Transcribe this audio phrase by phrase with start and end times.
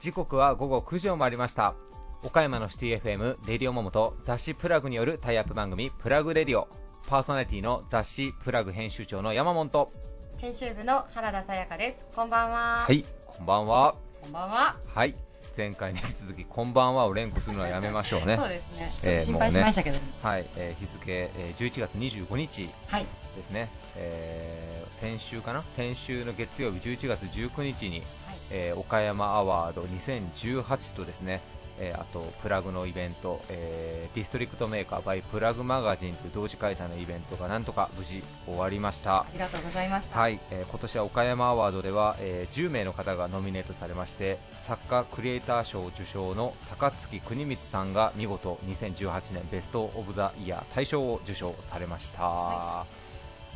[0.00, 1.74] 時刻は午後9時を回りました。
[2.22, 6.68] 岡山のシティ FM レディオモモと雑誌プラグによるタイアップ番組プラグレディオ。
[7.06, 9.68] パーソナリティの雑誌プラグ編集長の山本。
[9.68, 9.92] と
[10.38, 12.06] 編集部の原田さやかです。
[12.16, 12.84] こんばんは。
[12.86, 13.94] はいこんばんは。
[14.22, 14.76] こんばんは。
[14.86, 15.14] はい
[15.58, 18.36] 前回に引き続きこんばんはを連呼するのはやめましょうね。
[18.36, 18.92] そうですね。
[19.02, 23.06] ちょっと心配しましたけど、ね、はい、えー、日付、えー、11月25日はい。
[23.34, 25.64] ですね、えー、先週かな？
[25.68, 28.04] 先週の月曜日11月19日に、はい、
[28.52, 31.40] えー、岡山アワード2018とですね
[31.80, 39.20] えー、あとプラグのイベント、えー、ディストリクトメーカー by プラグマガジンという同時開催のイベントがなんとか無事終わりました。
[39.20, 52.86] ありがとうございました、はいえー、今年は岡山アワードでは、えー、10名の方がノミネートされまして作家クリエイター賞受賞の高月国光さんが見事2018年ベスト・オブ・ザ・イヤー大賞を受賞されました、は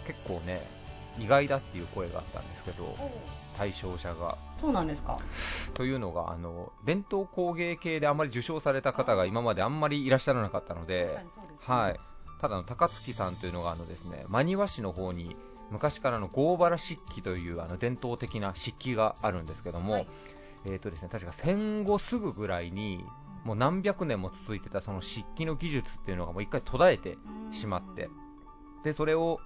[0.05, 0.63] い、結構ね
[1.19, 2.97] 意外だっていう声があったんですけど
[3.57, 4.39] 対象者が。
[4.57, 5.19] そうなんですか。
[5.75, 11.27] というのがあの伝統工芸系であまり受賞された方が今まであんまりいらっしゃらなかったので、ね、
[11.61, 12.01] はい、
[12.41, 15.37] ただの高槻さんというのがあのですね真庭市の方に
[15.71, 20.07] 昔からの合原漆器というあの伝統的な漆器があるんですけども、はい、
[20.67, 23.05] えーとですね、確か戦後すぐぐらいに
[23.45, 27.19] もう何百年も続いてたその漆器の技術っていうのがもう一回途絶えて
[27.51, 28.09] しまって
[28.85, 29.41] でそれを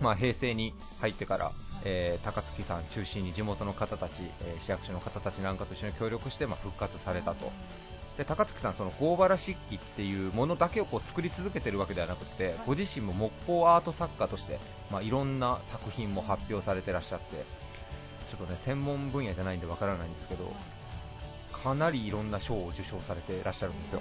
[0.00, 1.52] まあ、平成に入ってから、
[1.84, 7.52] えー、高槻さん中心に地元の方たち、えー、市役所の方たちなんかと一緒に協力して、まあ、復活されたと。
[8.18, 14.58] で高槻さん、その合原漆器っていうものだけをこう作り続けてるわけではなくて、ご自身も木工アート作家として、
[14.90, 17.44] まあ、いろんな作品も発表されてらっしゃって、
[18.28, 20.50] ちょっとね専門分野じゃないんでわからないんですけど、
[21.52, 24.00] かなりいろんな賞を受賞されてらっしゃるんですよ。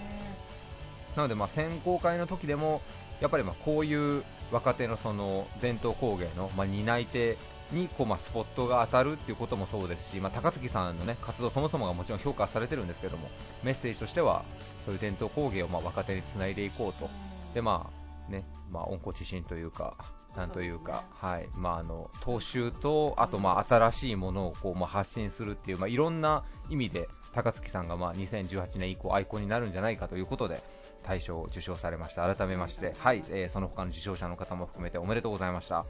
[1.17, 2.81] なので、まあ、選考会の時でも
[3.21, 7.37] やっぱりまあこういう若手のその伝統工芸のま担い手
[7.71, 13.29] にこうまスポットが当たるっていうこともそうですし、まあ、高槻さんの、ね、活動そもそもがもちろん評価されてるんですけども
[13.63, 14.45] メッセージとしては
[14.85, 17.09] そういう伝統工芸をま若手につないでいこうと。
[17.53, 17.89] で、ま
[18.29, 19.95] あねまあ、温故知新というか
[20.35, 21.47] なんというか、はい。
[21.55, 30.61] まあ、あの踏襲とあとまあ新しいものをこうまあ発信するっていう、まあ、いろんな意味で高月さんがまあ2018年以降アイコンになるんじゃないかということで
[31.07, 32.33] 大賞を受賞されました。
[32.33, 35.85] 改めまして、はいえー、その他の受賞者の方も含めておめでとうございました。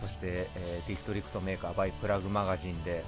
[0.00, 3.04] そして、えー、ディストリクトメーカーバイプラグマガジンで、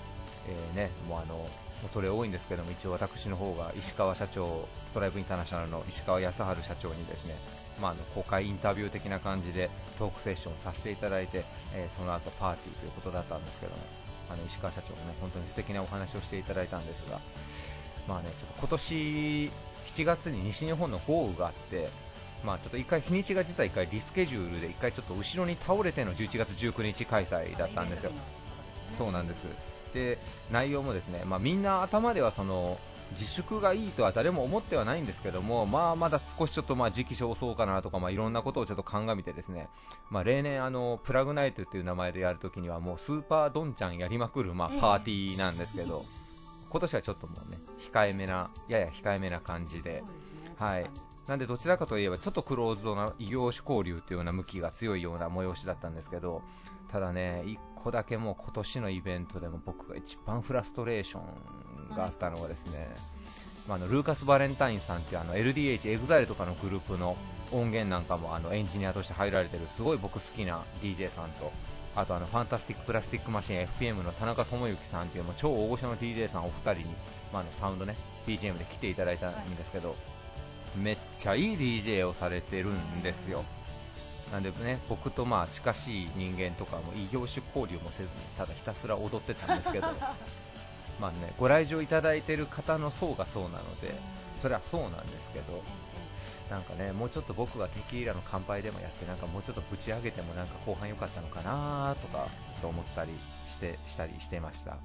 [0.46, 1.46] えー、ね、もうあの
[1.82, 7.34] 恐れ多いんですけども一応私の方が石川社長ストライブインターナショナルの石川康治社長にですね
[7.80, 13.78] まあ、あの公開インタビュー的な感じでトークセッションさせていただいて、えー、その後パーティーということだったんですけども
[14.30, 17.20] あの石川社長もね本当に素敵なお話をしていただいたんですが、
[18.06, 19.50] まあね、ちょっと今年
[19.88, 21.90] 7月に西日本の豪雨があって、
[22.44, 28.12] まあ、ちょっと一回日にちが実は1回リスケジュールで1回ちょっと後ろに倒れての11月19日開催だったんですよ。
[28.92, 29.46] そうなんです。
[29.94, 30.18] で
[30.52, 32.78] 内容もですね、まあ、みんな頭ではその
[33.12, 39.68] 自粛がいいとは誰も思ってはないんですけども、まあ、まだ少しちょっとまあ時期尚早かなとか、まあ、いろんなことをちょっと鑑みてですね、
[40.10, 46.04] まあ、例年あの、プラグナイトという名前でやるときにはもうスーパードンちゃんやりまくるまあパーティーなんですけど、
[46.70, 50.02] 今年はちょっともうね控えめなやや控えめな感じで、
[50.58, 50.90] はい。
[51.26, 56.42] なんでどちらかといえばちょっとクローズドな異業種交流というような向きが強いような催しだったんですけど、
[56.90, 61.20] ただね、1個だけもう今年のイベントでも僕が一番フラストレーショ
[61.92, 62.88] ンがあったのがですね、
[63.68, 67.16] まあ、あのルーカス・バレンタインさんっていうあの LDH、EXILE とかのグループの
[67.52, 71.52] 音源なんかもあのエンジニアとして入られてるすごい僕好きな DJ さんと
[71.94, 76.94] あとあのファンタスティック・プラスティック・マシン FPM の田中智之さんっていうもう超大御所の DJ さんお二人に、
[77.32, 79.94] まあ、あのサウンドね BGM で来ていただいたんですけど、は
[80.76, 83.44] い、めっちゃいい DJ をされてるんですよ。
[84.32, 89.86] なんでね、僕とまあ近しい人間とかも異業種交流もせずにただひたすら踊ってたんですけど
[91.00, 93.94] まあねご来場いただいている方の層がそうなので
[94.36, 95.62] それはそうなんですけど
[96.50, 103.10] なんかねもうちょっと僕がテキーラの乾杯でもやってなんかもうちょっとぶち上げてもなんか後半良かったのかなとかちょっと思ったり
[103.48, 104.78] してしたりしてました。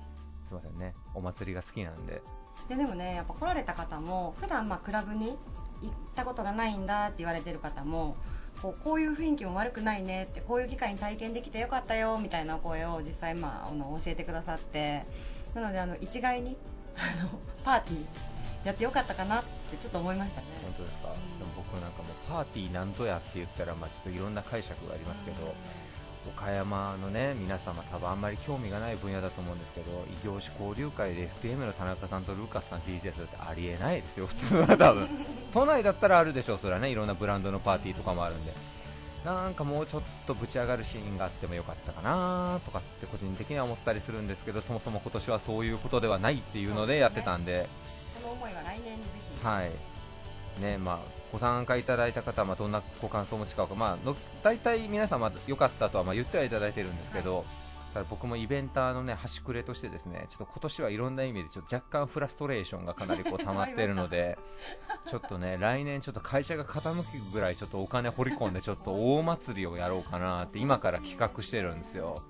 [0.47, 0.93] すいませんね。
[1.13, 2.21] お祭りが好きなんで。
[2.69, 5.37] ででもねやっぱ来られた方も普段まあクラブに
[5.81, 8.15] 行ったことがないんだって言われてる方も
[8.61, 15.05] こうこういう雰囲気も悪くないねってこういう機会に体験できてよかったよみたいな声を実際、まあ、あの教えてくださって。
[15.53, 16.57] なのであの一概に
[16.97, 17.29] あの
[17.63, 18.32] パーティー
[18.63, 20.47] やってよかったかなってちょっと思いましたね。
[20.63, 25.37] 本当ですか、うん、でも僕なんかもパーティーなんぞやって言ったら、まあ、ちょっといろんな解釈がありますけど、
[26.25, 35.09] うん、岡山のね皆様多分あんまり興味がない分野だと思うんですけど異業種交流会で FPM の田中さんとルーカスさん DJ するってありえないですよ普通は多分。
[35.51, 36.89] 都内だったらあるでしょうそれはね。
[36.89, 38.53] いろんなブランドのパーティーとかもあるんで。
[39.25, 47.82] なんかもうちょっとぶち上がるシーンがあってもよかったかなとかって個人的には思ったりするんですけどそもそも今年はそういうことではないっていうのでやってたんで、そ
[48.23, 49.09] の思いは来年にぜ
[49.39, 49.45] ひ。
[49.45, 49.71] はい。
[50.61, 50.99] ねまあ、
[51.31, 57.43] ご参加いただいた方はまあどんなご感想をお持ちか、まあ、の大体皆さん、良かったとはまあ言ってはいただいてるんですけど、
[57.93, 64.37] ただ僕もイベンターのね端くれとしてですねちょっと今年はいろんな意味でちょっと若干フラストレーションがかなりこう溜まっているので
[65.07, 72.23] ちょっとね来年ちょっと会社が傾くぐらいちょっとお金掘り込んでちょっと大祭りをやろうかなって今から企画してるんですよ。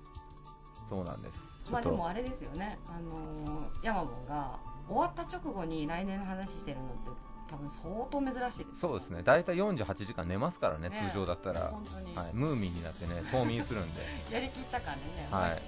[0.89, 1.53] そうなんです。
[1.71, 2.77] まあでもあれですよね。
[2.87, 8.65] あのー、ヤマボンが終わった直後に来年の話してるのって多分相当珍しい。
[8.65, 9.21] ですそうですね。
[9.23, 14.01] 大体48時間寝ますからね、ね通常だったら、はい、ムーミンになってね冬眠するんで。
[14.33, 15.61] やりきった感でねはい。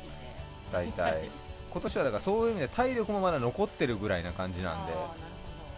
[0.71, 1.29] 大体。
[1.71, 4.93] 今年はだからそういう意味で体力もまだ残ってるぐらいな感じなんで。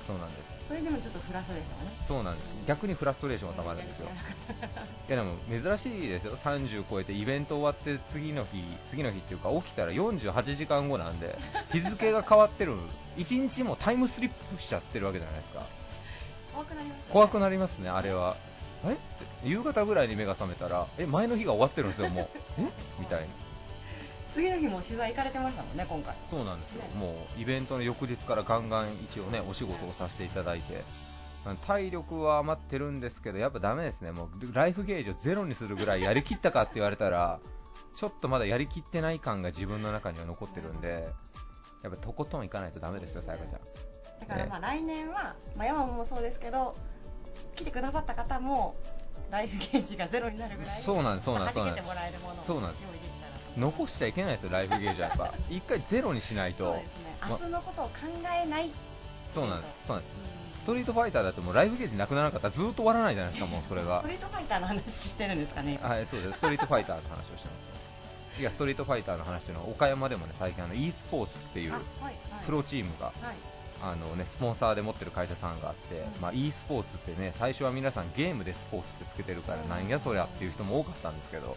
[0.06, 1.92] そうなんですそれでもちょっとフラストレーションね。
[2.06, 2.54] そうなんです。
[2.68, 4.10] 逆にフラストレーションがたまるんですよ。
[5.08, 6.36] いやでも珍しいですよ。
[6.38, 11.38] 30超えてイベント終わって次の日次の日っていうか起きたら48時間後なんで
[11.72, 12.76] 日付が変わってる。
[13.18, 15.66] 1日もタイムスリップしちゃってるわけじゃないですか。
[16.54, 18.36] 怖くなります、ね、怖くなりますね、あれは。
[18.86, 18.98] え？
[19.44, 22.28] 夕方ぐらいに目が覚めたら、え、前の日が終わってるんですよ、もう。
[22.60, 22.66] え？
[23.00, 23.30] みたいに。
[24.38, 26.16] 次の日も取材行かれてましたもんね、今回。
[26.30, 30.84] そうなんですよ、ね、もうイベントの翌日からガンガン一応ね、お仕事をさせていただいて。
[31.66, 37.40] 体力は余ってるんですけど、やっぱダメですね、もうライフゲージをゼロにするぐらいやりきったかって言われたら、
[37.96, 41.08] ちょっとまだやりきってない感が自分の中には残ってるんで、
[41.84, 43.62] やっぱとことんいかないとダメですよ、さやかちゃん。
[44.20, 46.76] だからまあ来年は、まあ、山もそうですけど
[47.56, 48.76] 来てくださった方も
[49.32, 51.64] ライフゲージがゼロになるぐらいそうなんですそうなんですそ
[52.58, 53.07] うなんです
[53.58, 55.34] 残しちゃいけないですよライフゲージはやっぱ。
[55.50, 56.82] 一回ゼロにしないと。
[57.28, 57.92] 明日のことを考
[58.24, 58.72] えない
[59.34, 59.88] そうなんです。
[59.88, 60.16] そうなんです。
[60.60, 62.48] ストリートファイターだってもうライフゲージなくならなかった。
[62.50, 64.02] らずっと終わらないじゃないですかもうそれが。
[64.02, 65.80] ストリートファイターの話してるんですかね。
[65.82, 66.38] はいそうです。
[66.38, 67.66] ストリートファイターの話をしてます。
[67.66, 67.72] よ
[68.40, 71.74] いやストリートファイターの話というのは岡山でもね最近あの e スポーツっていう
[72.46, 73.12] プロチームが
[73.82, 81.56] あのね、スポンサーで持ってる会社さんがあって、まあ、e スポーツってね最初は皆さんゲームでスポーツってつけてるからなんやそりゃっていう人も多かったんですけど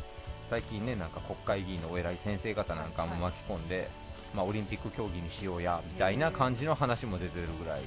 [0.51, 3.89] 最近ねなんか国会議員のお偉い先生方なんかも巻き込んで、
[4.35, 7.83] まあ、オリンピック競技にしようやみたいな感じの話も出てるぐらい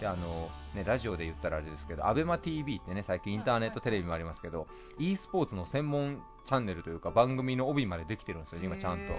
[0.00, 4.66] であのね、ラジオで言ったらあれですけど、アベマ t v ってね、最近インターネットテレビもありますけど、
[4.98, 9.12] e スポーツの専門チャンネルというか番組の帯までできてるんですよ、今ちゃんと。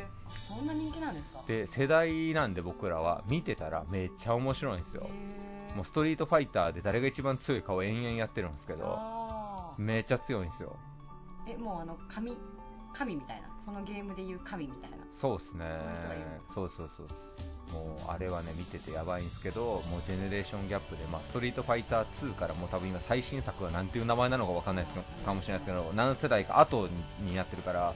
[0.56, 1.44] そんな人気なんですか？
[1.45, 5.07] で、世代なんで僕らは見てたらめっちゃ面白いんですよ。
[5.75, 10.75] もうストリートファイターで誰が一番強いかを延々やってるんですけど、めっちゃ強いんですよ。
[11.48, 12.36] え、もうあの、神、
[12.93, 14.97] 神みたいな、そのゲームでいう神みたいな。
[15.19, 15.65] そうですね。
[16.53, 17.13] そうそうそうそ
[17.79, 17.85] う。
[17.85, 26.89] もうあれはね見ててやばいんですけど、もうジェネレーションギャップで、まあ、ストリートファイター2からもう多分今最新作が何ていう名前なのか分かんないですかもしれないですけど、何世代か後
[27.19, 27.93] になってるから、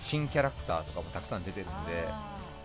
[0.00, 2.08] 新キャラクターとかもたくさん出てるんで、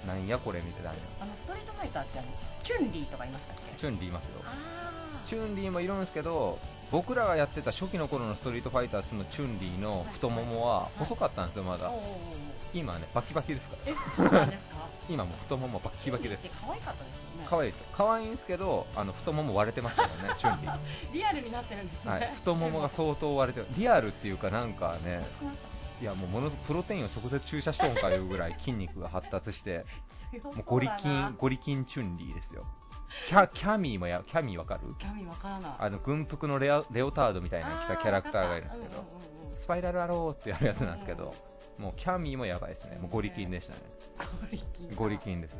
[0.08, 0.92] なんやこれみたいな。
[1.20, 2.28] あのストリートファイターってあの
[2.64, 3.78] チュンリーとかいましたっけ？
[3.78, 4.42] チュンリーいますよ。
[5.26, 6.58] チュンリーもいるんですけど、
[6.96, 11.92] 僕らがやってた初期の頃のストリートファイター2のチュンリーの太ももは細かったんですよ、まだ。
[12.74, 13.92] 今ね、バキバキですから。
[13.92, 14.76] え、そうなんですか？
[15.10, 16.44] 今も太ももバキバキです。
[16.66, 17.48] 可愛かったですよね。
[17.50, 17.86] 可愛いですよ。
[17.92, 20.78] 可愛いんですけど、あの太もも割れてますからね、 チュンリー。
[21.12, 22.12] リアルになってるんですね。
[22.12, 23.76] はい、太ももが相当割れてる。
[23.78, 25.22] リアルっていうかなんかね、
[26.02, 29.86] いやもうものプロテインを直接注射しとんかいうぐらい 筋肉が発達して、
[30.44, 32.66] もうゴリキンゴリキンチュンリーですよ。
[33.28, 34.94] キャ キャミーもやキャミーわかる？
[35.00, 35.72] キャミーわからない。
[35.80, 39.04] あの軍服のレアレオタードみたいな着たキャラクターがいるんですけど、
[39.56, 41.34] スパイラルアローってやるやつなんですけど。
[41.78, 42.98] もうキャミーもやばいですね。
[43.00, 43.82] もうゴリキンでしたね。
[44.18, 44.96] ゴリキン。
[44.96, 45.60] ゴリキンです。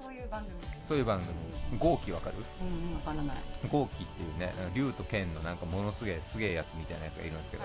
[0.00, 1.78] そういう番組そういう番組。
[1.78, 2.36] 豪気わかる？
[2.62, 3.36] うん、わからない。
[3.70, 7.64] 豪気っていうね、竜と剣のなんかものすげえすげえやつみたいなやつがいるんですけど、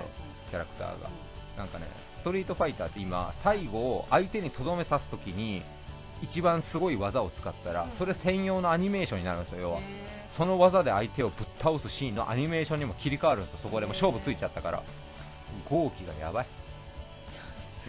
[0.49, 1.09] キャラクターが。
[1.61, 5.61] なんかね、ストリートファイターって今、最後を相手にとどめ刺すときに、
[6.23, 9.79] 一番すごい技を使ったら、それ専用のアニメーションになるんですよ、要は。
[10.29, 14.83] その技で相手をぶっ倒すシーンのアニメーションにも切り替わるんですよ、そこでも勝負ついちゃったから。
[15.69, 16.45] 豪気がやばい。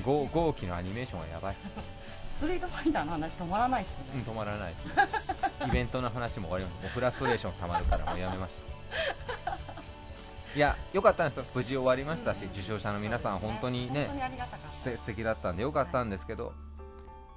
[0.04, 1.56] 号号機のアニメーションはやばい。
[2.36, 4.92] ストリートファイターの話止まらないっすね、うん、止まらないっすね。
[5.68, 9.41] イベントの話も終わりましたもうフラストレーションたまるからもうやめました
[10.54, 14.10] いや良かったんですよ無事終わりましたし、うん、受賞者の皆さん、本当にね
[14.96, 16.54] 素敵だったんで良かったんですけど、はい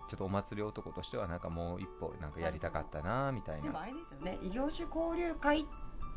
[0.08, 3.64] ちょっとお祭り男としてはなんかもう一歩なんかやりたかったなみたいな。
[3.64, 5.64] でもあれですよね、異業種交流会っ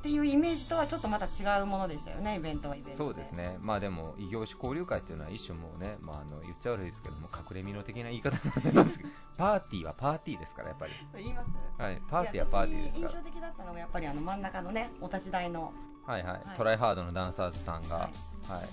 [0.02, 10.92] ていうイメージとはちょっとまた違うものでしたよね、イベントはイベントそうですね、まあでも、異業種交流会っていうのは一種もうね、まあ、あの言っちゃ悪いですけども、隠れ身の的な言い方なんですけど、 パーティーはパーティーですから、やっぱり。
[11.16, 13.08] 言いますはい、パーティーはパーティーですから。
[13.08, 15.72] 印象的だったのが、やっぱりあの真ん中のね、お立ち台の。
[16.08, 18.10] はいはい、はい、トライハードのダンサーズさんが、は
[18.48, 18.68] い、はい。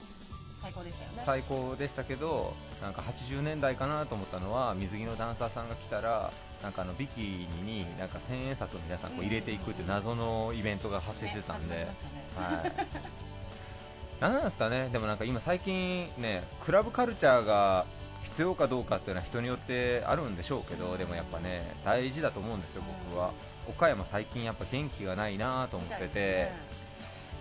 [0.61, 1.23] 最高でしたよね。
[1.25, 6.31] 最高でしたけどなんか80年代かなと思ったのは水着のダンサーさんが来たら
[6.63, 12.71] なんかあのビキニになんか千円札を皆さんこう入れていくっていう謎のイベントが発生してたんで、はい、
[14.21, 17.85] なんなんですかね、でもなんか今最近ねクラブカルチャーが
[18.23, 23.33] 必要かどうかっていうのは人によってあるんでしょうけどでもやっぱね大事だと思うんですよ、僕は。
[23.67, 26.51] 岡山最近やっぱ元気がないなと思ってて、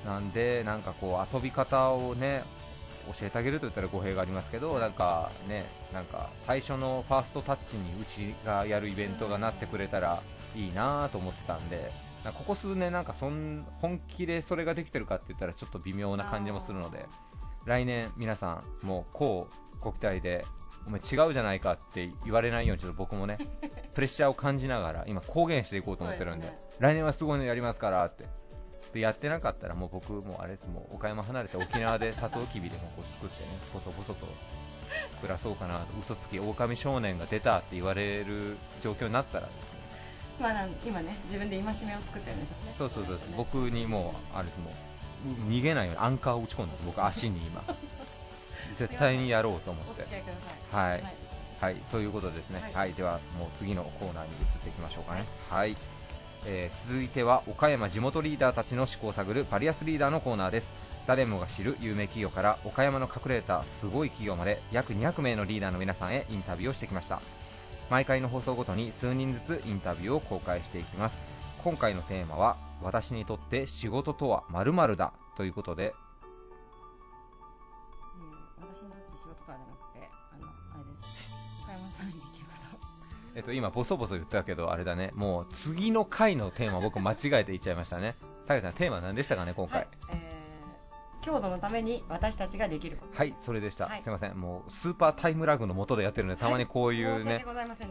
[0.04, 2.42] なんでなんかこう遊び方をね
[3.06, 10.23] 教えてあげると言ったら語弊がありますけどなんかねなんか最初のファーストタッチにうちがやるイベントがなってくれたら
[10.54, 11.90] いいなと思ってたんで
[12.25, 17.06] ここ数年なんかそん本気でそれができてるかって言ったらちょっと微妙な感じもするので
[17.66, 20.44] 来年皆さんもうこうご期待で
[20.87, 23.38] お前違うじゃないかって言われないようにちょっと僕もね
[23.94, 28.26] プレッシャーを感じながら今公言していこうと思ってるんで来年はすごいのやりますからって
[28.94, 30.68] でやってなかったらもう僕もうあれです。
[30.68, 34.14] もう岡山離れて沖縄でサトウキビでもこう作ってね細々と
[35.20, 39.62] 暮らそうかなと嘘つき狼少年が出たって言われる状況になったらですね。
[40.40, 42.72] まあ今ね自分で戒めを作ってるんですよね。
[42.76, 44.58] そうそうそう僕にもうあれです。
[44.60, 46.82] もう逃げないようにアンカーを打ち込んだんです。
[46.86, 47.64] 僕足に今。
[48.76, 49.90] 絶対にやろうと思って。
[49.90, 50.32] お付き合いくだ
[50.72, 50.90] さい。
[50.90, 51.04] はい。
[51.60, 52.94] はい、ということでですね、は、はいい。
[52.94, 55.24] ではもう次のコーナーに移っていきましょうかね。
[55.48, 55.76] はい、
[56.46, 60.72] えー続いては岡山地元リーダーたちの思考を探るバリアスリーダーのコーナーです。
[61.06, 67.20] 誰もが知る有名企業から岡山の隠れたすごい企業まで約200名のリーダーの皆さんへインタビューをしてきました。
[67.90, 71.18] 毎回の放送ごとに数人ずつインタビューを公開していきます。
[71.62, 75.94] 今回のテーマは私にとって仕事とは〇〇だということで、
[83.36, 88.14] えっと、今、ボソボソ言ったけど、あれだね、もう次の回のテーマ、僕、間違えて言っちゃいましたね。
[88.44, 89.80] さやさん、テーマ何でしたかね、今回。
[89.80, 90.44] はい、えー
[91.24, 93.16] 強度のために私たちができること。
[93.16, 94.02] はい、それでした、はい。
[94.02, 97.42] すいません、もうスーパータイムラグの下でやってるので、たまにこういうね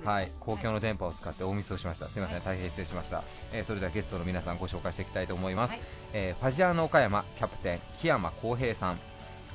[0.06, 5.82] はい、公共の電波を使って大ミスをしました、すいません、大変失礼しました、えーそれではゲストの皆さん、ご紹介していきたいと思います、はい。
[6.14, 9.00] えーファジアーノ岡山キャプテン、木山康平さん、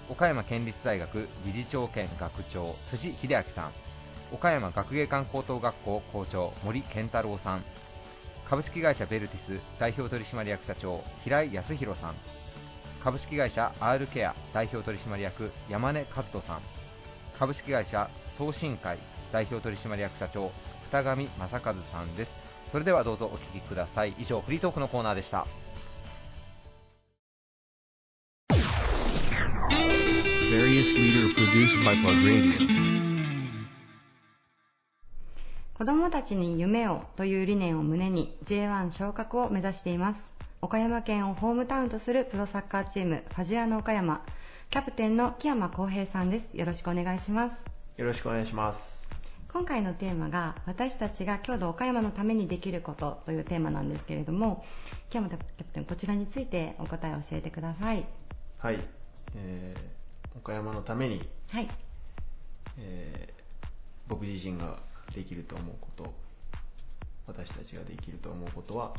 [0.08, 3.72] 岡山県立大学理事長兼学長、辻秀明さん、
[4.32, 7.64] 岡山学芸館高等学校校長、森健太郎さん、
[8.48, 12.14] 株式会社ベルティス代表取締役社長、平井康弘さん、
[13.02, 16.60] 株式会社 R ケア代表取締役山根和人さん。
[17.38, 18.98] 株式会社送信会
[19.32, 20.50] 代表取締役社長
[20.90, 22.36] 二上正和さんです。
[22.72, 24.14] それではどうぞお聞きください。
[24.18, 25.46] 以上フリートークのコーナーでした。
[35.78, 40.28] 子どもたちに夢をという理念を胸に J1 昇格を目指しています。
[40.60, 44.22] 岡山県をホームタウンとするプロサッカーチームファジアーノ岡山。
[44.70, 46.56] キャプテンの木山康平さんです。
[46.56, 47.62] よろしくお願いします。
[47.96, 49.04] よろしくお願いします。
[49.52, 54.64] 今回のテーマが私たちが郷土岡山のためにできることというテーマなんですけれども
[55.10, 58.04] 木山キャプテンこちらについてお答えを教えてください。
[58.58, 58.80] はい、
[59.36, 61.68] えー岡山のために、はい。
[62.80, 63.38] えー
[64.08, 64.78] 僕自身が
[65.14, 66.14] できると思うこと、
[67.26, 68.92] 私たちができると思うことは、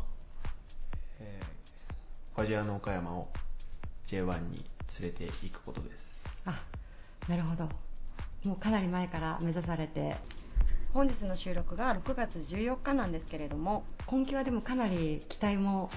[1.19, 1.59] えー
[2.39, 3.27] ファジアの岡山を
[4.07, 4.63] J1 に
[5.01, 6.23] 連れて行くことです。
[6.45, 6.57] あ
[7.27, 7.67] なるほど。
[8.45, 10.15] もうかなり前から目指されて
[10.93, 15.89] 本日の収録が6月14日なんですけれども今季はでもかなり期待も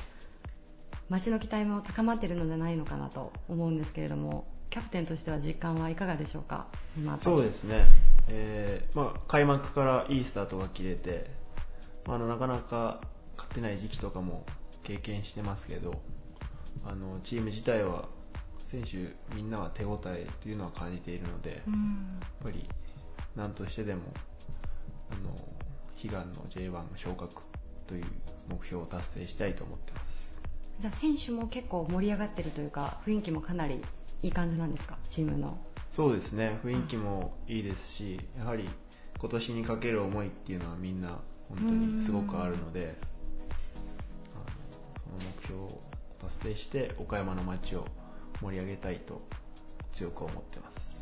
[1.09, 6.67] 街の期待も高まっているのではないのかなと思うんですけれどもキャプテンとしては実感はいかがでしょうか
[6.99, 7.87] そのあたりそうですね、
[8.29, 11.31] えーまあ、開幕からいいスタートが切れて、
[12.07, 13.01] まあ、あのなかなか
[13.37, 14.45] 勝てない時期とかも
[14.83, 16.01] 経験してますけど
[16.85, 18.09] あのチーム自体は
[18.59, 18.97] 選手
[19.35, 22.67] みんなは手応えというのは感じているので、やっうんぱり
[23.37, 24.01] 何としてでも
[25.11, 25.37] あの
[26.03, 27.43] 悲願の J1 昇格
[27.87, 28.05] という
[28.51, 30.31] 目標を達成したいと思ってます。
[30.81, 33.83] じゃあ選手も結構盛り上がってるというか雰囲気もかなり
[34.23, 34.97] いい感じなんですか？
[35.07, 35.59] チームの
[35.93, 36.59] そうですね。
[36.65, 38.69] 雰囲気もいいですしやはり
[39.21, 42.95] 今年にかける思いっていうのはみんな本当にすごくあるので
[44.35, 44.45] あの
[45.19, 45.81] その目標を
[46.19, 47.87] 達成して岡山の街を
[48.41, 49.21] 盛り上げたいと
[49.93, 50.97] 強く思ってます。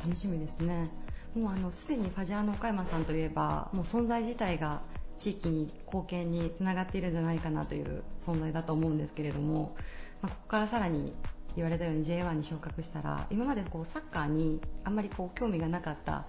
[0.00, 0.88] 楽しみですね。
[1.34, 4.80] もうあのすでにファジアーノ岡山さんといえばもう存在自体が
[5.16, 9.76] 地域に貢献につながっているんじゃないかなという存在だと思うんですけれども、
[10.22, 11.14] まあ、ここからさらに
[11.56, 16.24] 言われたように J1 に昇格したら今までこうサッカーにあんまりこう興味がなかった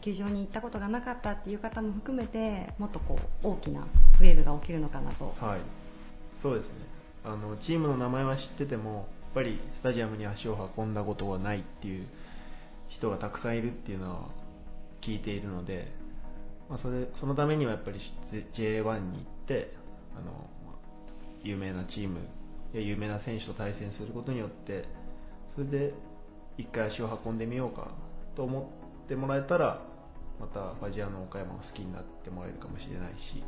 [0.00, 5.32] 球場に行ったことがなかったっていう方も含めてもっとこう大きなウェーブが起きるのかなと。
[5.40, 5.60] はい。
[6.40, 6.74] そうですね。
[7.24, 12.06] あのチームの名前は知っててもやっぱりスタジアムに足を運んだことがないっていう
[12.88, 14.20] 人がたくさんいるっていうのは
[15.00, 15.92] 聞いているので、
[16.68, 17.98] まあ、それそのためにはやっぱり
[18.52, 19.72] J1 に行って
[20.16, 20.48] あの
[21.44, 22.18] 有名なチーム
[22.80, 24.84] 有名な選手と対戦することによって
[25.54, 25.94] それで
[26.56, 27.88] 一回足を運んでみようか
[28.34, 28.70] と思
[29.04, 29.80] ってもらえたら
[30.40, 33.44] またファジアの岡山を好きになってもらえるかもしれないし、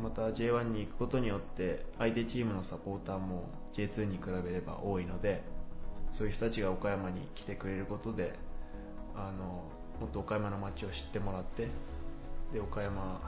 [0.00, 5.42] また J1 に行くことによって相手チームのサポーターも J2 に比べれば多いので
[6.12, 8.34] そういう人たちが岡山に来てくれることで
[9.16, 9.64] あの
[10.00, 11.68] もっと岡山の街を知ってもらって
[12.52, 13.20] で岡山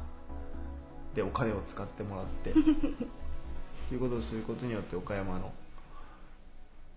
[1.15, 2.53] でお金を使ってもらって
[3.89, 5.51] ということをすることによって岡山の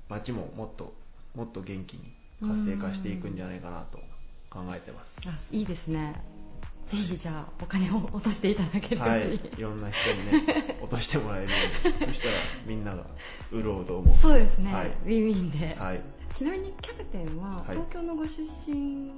[0.10, 0.94] 街ももっと
[1.36, 2.02] もっと元気に
[2.46, 3.98] 活性化していくんじゃないかなと
[4.50, 5.18] 考えてます。
[5.28, 6.22] あいいですね。
[6.88, 12.08] ぜひじゃあお金を落としていただけるように、はい、いろんな人にね 落としてもらえるように。
[12.08, 12.34] そしたら
[12.66, 13.06] みんなが
[13.52, 14.18] 潤うと思う。
[14.18, 16.02] そうですね、はい、ウィンウィンで、はい、
[16.34, 19.12] ちなみにキャプテンは東京のご出身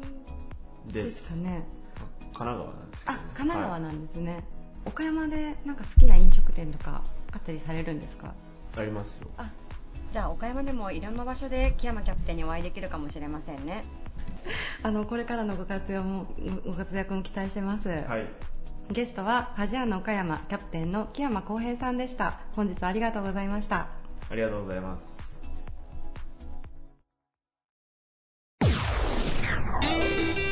[0.92, 1.64] ですかね、
[2.34, 4.44] 神奈川なんですけど、ね、あ神奈川なんですね、はい、
[4.86, 7.04] 岡山でなんか好きな飲食店とか
[7.34, 8.34] あったりされるんですか？
[8.78, 9.28] ありますよ。
[9.38, 9.50] あ
[10.12, 13.84] じゃあ岡山でもいろんな場所で木山キャプテンにお会いできるかもしれませんね。
[14.84, 16.28] あのこれからのご活躍も
[16.66, 18.28] ご活躍も期待してます、はい、
[18.92, 22.40] ゲストはファジアーノ岡山キャプテンの木山浩平さんでした。
[22.56, 23.88] 本日はありがとうございました。
[24.30, 25.42] ありがとうございます。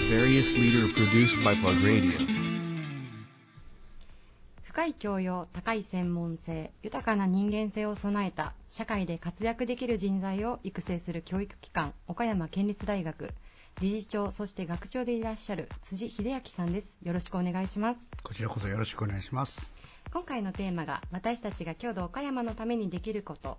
[0.09, 2.40] Various leader produced by Plug Radio
[4.71, 13.33] 深い教養、高い専門性、豊かな人間性を備えた社会で活躍できる人材を育成する教育機関、岡山県立大学
[13.81, 16.97] 理事長、そして学長でいらっしゃる辻秀明さんです。
[17.03, 17.99] よろしくお願いします。
[18.23, 19.69] こちらこそよろしくお願いします。
[20.13, 23.57] 今回のテーマが私たちが郷土岡山のためにできること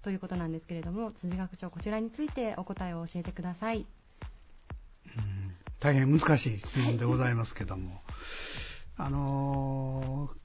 [0.00, 3.84] ということなんですけれども、辻学長、こちらについてお答えを教えてください。
[5.18, 8.00] うん大変難しい質問でございますけども、
[8.96, 10.43] あのー、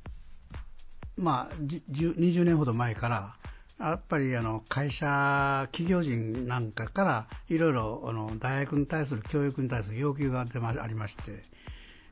[1.20, 3.36] まあ、20年ほど前から、
[3.80, 11.24] やっぱりあの会社、企業人なんかからいろいろあの大学に対する教育に対する要求が出まありまして、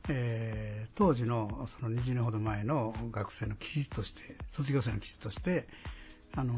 [0.08, 5.66] えー、当時のその20年ほど前の学生の気質として、卒業生の気質として、
[6.36, 6.56] あのー、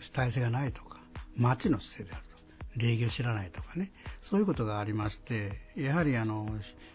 [0.00, 0.98] 主体性がないとか、
[1.36, 2.38] 町の姿勢であると。
[2.78, 6.48] 礼儀を知らないとかね、そういうことがありまして、やはりあの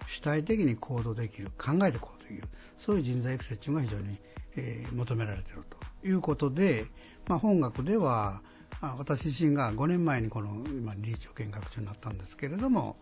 [0.08, 4.18] 主体的に行動できる、考えて行動できる、そういう人材育成というのが非常に、
[4.56, 5.64] えー、求められている
[6.02, 6.86] ということで、
[7.28, 8.42] まあ、本学では、
[8.82, 12.98] 私自身が5年前にこの今理事長兼学長になったんですけれども、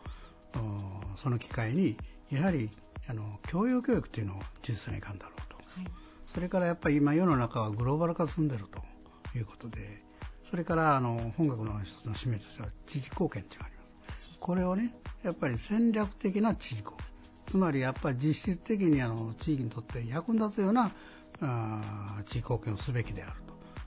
[1.16, 1.98] その機会に、
[2.30, 2.70] やはり
[3.10, 5.92] あの教養教育というのを重視せないかんだろうと、はい、
[6.28, 10.04] それからやっぱり今世の中はグローバル化進んでいるということで、
[10.44, 13.76] それからあの本学の一つの使命としては地域貢献というのがあり
[14.14, 14.40] ます。
[14.40, 17.06] これをね、やっぱり戦略的な地域貢献。
[17.48, 20.92] つまりやっぱり実質的にあの地域にとって役に立つような
[21.42, 23.34] あ地域貢献をすべきである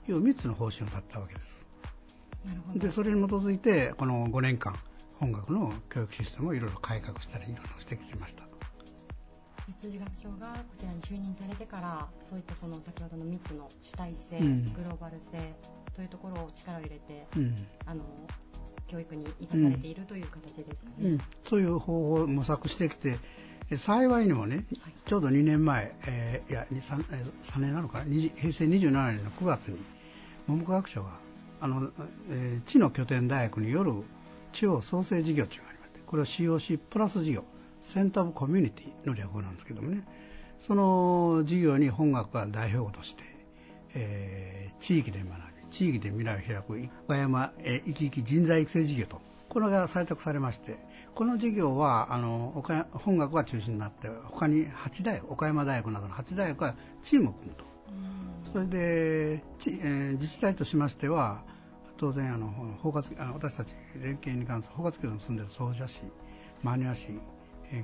[0.05, 1.69] という3つの方針を立ったわけです。
[2.45, 2.79] なるほど。
[2.79, 4.77] で、それに基づいてこの5年間、
[5.19, 8.45] 本学の教育システムをいろいろ改革したり、いろいろしてきてました。
[9.85, 15.55] 辻学長がこちらに就任されてからそういったその先ほどの3つの主体性、うん、グローバル性
[15.93, 18.03] というところを力を入れて、うん、あの
[18.87, 23.17] 教育に生かされているという形ですかね、うん、そういう方法を模索してきて
[23.77, 24.63] 幸いにもね、
[25.05, 27.03] ちょうど2年前、えー、いや 3,
[27.41, 28.05] 3年なのかな？
[28.05, 29.81] 平成27年の9月に
[30.47, 31.09] 文部科学省が
[31.61, 31.89] あの、
[32.29, 34.03] えー、地の拠点大学による
[34.53, 37.43] 地方創生事業というのがありましてこれを COC プラス事業
[37.81, 40.03] センターオブコミュニティの略語なんですけどもね、
[40.57, 43.23] その事業に本学が代表として、
[43.93, 50.77] えー、地域で学び、地域で未来を開く岡山え生き生き人材育成事業と、これが採択されまして、
[51.15, 57.63] この事業はあの岡本学が中心になって、他に8大学、岡山大学などの8大学がチームを組むと。
[58.51, 61.41] それで、ちえー、自治体としましては、
[61.97, 62.47] 当然あの
[62.81, 66.01] 包括あの私たち連携に関する包括区に住んでいる総社市、
[66.63, 67.07] 真庭市、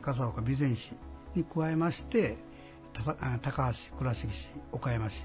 [0.01, 0.91] 笠岡備前市
[1.33, 2.35] に加えまして
[3.41, 5.23] 高橋倉敷市岡山市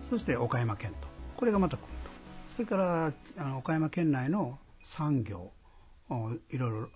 [0.00, 1.08] そして岡山県と。
[1.36, 2.10] これがまた来ると。
[2.54, 5.50] それからあの岡山県内の産業
[6.50, 6.88] いろいろ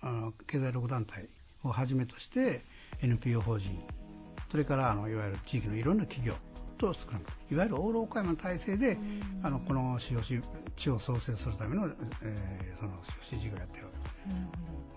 [0.46, 1.28] 経済力団体
[1.64, 2.62] をはじめとして
[3.02, 3.70] NPO 法人
[4.50, 6.34] それからあのいわゆる地域のいろんな企業
[6.78, 8.98] と作るいわゆるオール岡山の体制で
[9.42, 10.42] あのこの COC
[10.76, 11.88] 地を創生するための、
[12.22, 12.90] えー、その
[13.22, 14.36] COC 事業をやっているわけです、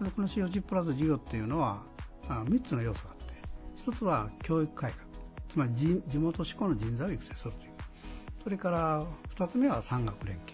[0.01, 1.81] うん、この COC プラス事業っていうのは
[2.27, 3.33] あ3つの要素があって
[3.81, 5.09] 1つは教育改革
[5.47, 7.71] つまり地元志向の人材を育成するという。
[8.43, 9.03] それから
[9.35, 10.53] 2つ目は産学連携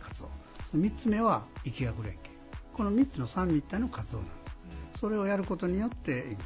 [0.00, 0.28] 活動。
[0.74, 2.31] 3つ目は疫学連携
[2.72, 4.98] この3つの三位一体の活動なんです。
[4.98, 6.36] それをやることによって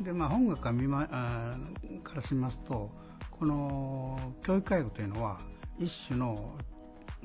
[0.00, 1.56] で、まあ、本学から見、ま、あ
[2.04, 2.90] からしますと
[3.30, 5.38] この教育改革というのは
[5.78, 6.54] 一種の、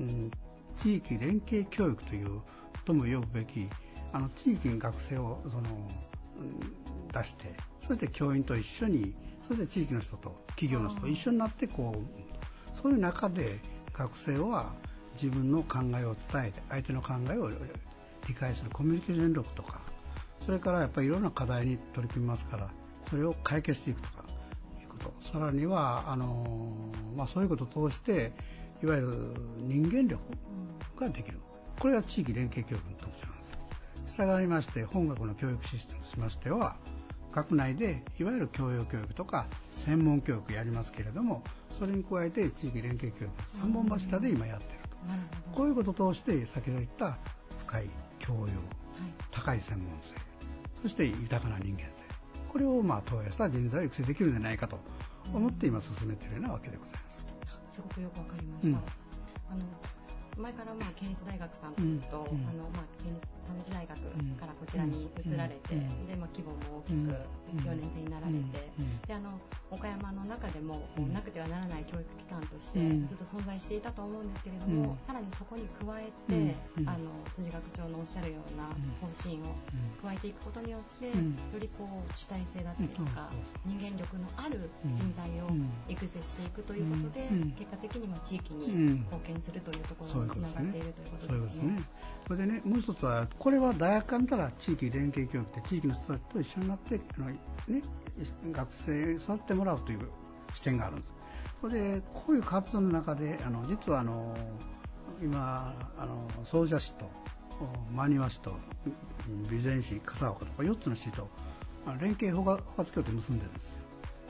[0.00, 0.30] うん、
[0.76, 2.40] 地域連携教育という
[2.84, 3.68] とも呼ぶべき
[4.12, 5.62] あの地域に学生をその、
[6.38, 13.58] うん、出してそして教員と一緒にそして地域の人と企業の人と一緒になってこうそういう中で
[13.92, 14.72] 学生は
[15.14, 17.50] 自分の考えを伝えて相手の考えを
[18.28, 19.80] 理解するコミュニケーション力とか
[20.40, 22.68] それからやっぱりいろんな課題に取り組みますから
[23.08, 24.24] それを解決していくとか
[24.80, 25.12] いうこと。
[25.26, 26.72] さらにはあの、
[27.16, 28.32] まあ、そういうことを通して
[28.82, 30.20] いわゆる人間力
[30.98, 31.38] ができる。
[31.78, 33.52] これが地域連携教育の特徴なんです。
[34.16, 36.76] 従いまして本学の教育システムとしましては
[37.32, 47.16] 学内でいわゆる教養教育とか専門教育やりますけれどもそれに加えて地域連携教育3本柱で今やっているとこういうことを通して先ほど言った
[47.66, 47.90] 深い
[48.22, 48.48] 教養、
[49.30, 50.14] 高い専門性
[50.82, 52.04] そして豊かな人間性。
[52.48, 54.78] これをまあ投影した人材を育成できるんじゃないかと
[55.32, 57.26] 思って今進めているようなわけでございます。
[57.72, 58.78] すごくよくわかりました、うん、あ
[59.56, 64.00] の前からまあ県立大学さんと、うん、あのまあ県立短期大学
[64.38, 67.10] からこちらに移られて、でまあ、規模も大きく
[67.68, 68.70] 4年生になられて、
[69.06, 69.38] であの
[69.70, 72.78] 岡山の中でもなくてはならない教育機関として
[73.08, 78.64] ずっと存在していたと思うんですけれども、さらにそこに加えて、あの辻学長のおっしゃるような
[79.00, 79.54] 方針を
[80.02, 81.12] 加えていくことによって、よ
[81.58, 83.30] りこう主体性だったりとか、
[83.64, 85.48] 人間力のある人材を
[85.88, 87.28] 育成していくということで、
[87.58, 88.72] 結果的にも地域に
[89.08, 91.82] 貢献するというところにつながっているということですね。
[92.26, 97.36] それでね、もう一つはこれは大学から見たら地域連携教育って地域の人たちと一緒になってあの、ね、
[98.52, 100.00] 学生に育ててもらうという
[100.54, 101.10] 視点があるんです。
[101.60, 104.34] それでこういう活動の中であの実はあの
[105.22, 107.08] 今あの総社市と
[107.94, 108.56] 真庭市と
[109.44, 111.28] 備前市、笠岡とか4つの市と
[112.00, 113.78] 連携包括協定を結んでるんですよ。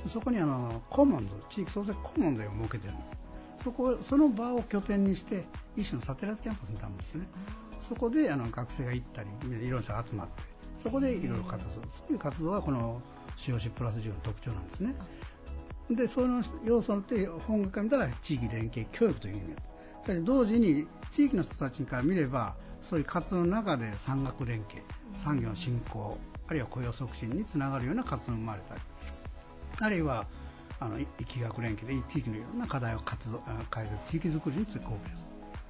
[0.07, 3.17] そこにあのコモンズ、地域創生コモンズを設けてるんです。
[3.57, 5.45] そこその場を拠点にして
[5.77, 7.27] 一種のサテライトキャンパスになるんですね。
[7.83, 10.33] そこであの学生が行ったりいろんな人が集まって
[10.83, 13.01] そこでいろいろ活動するそういう活動はこの
[13.37, 14.95] COC プラス10の特徴なんですね。
[15.91, 19.69] でその要素って本学から見たら地域連携教育という意味です。
[20.05, 26.19] それで同時に地域の人たちから見ればそういう活動の中で産学連携産業の振興
[26.49, 28.81] あるいは雇用促進につながるような活動が生まれたり
[29.81, 30.27] あるいは
[30.81, 33.41] あの疫学連携で地域のいろんな課題を活動
[33.73, 35.25] 変える地域づくりに貢献す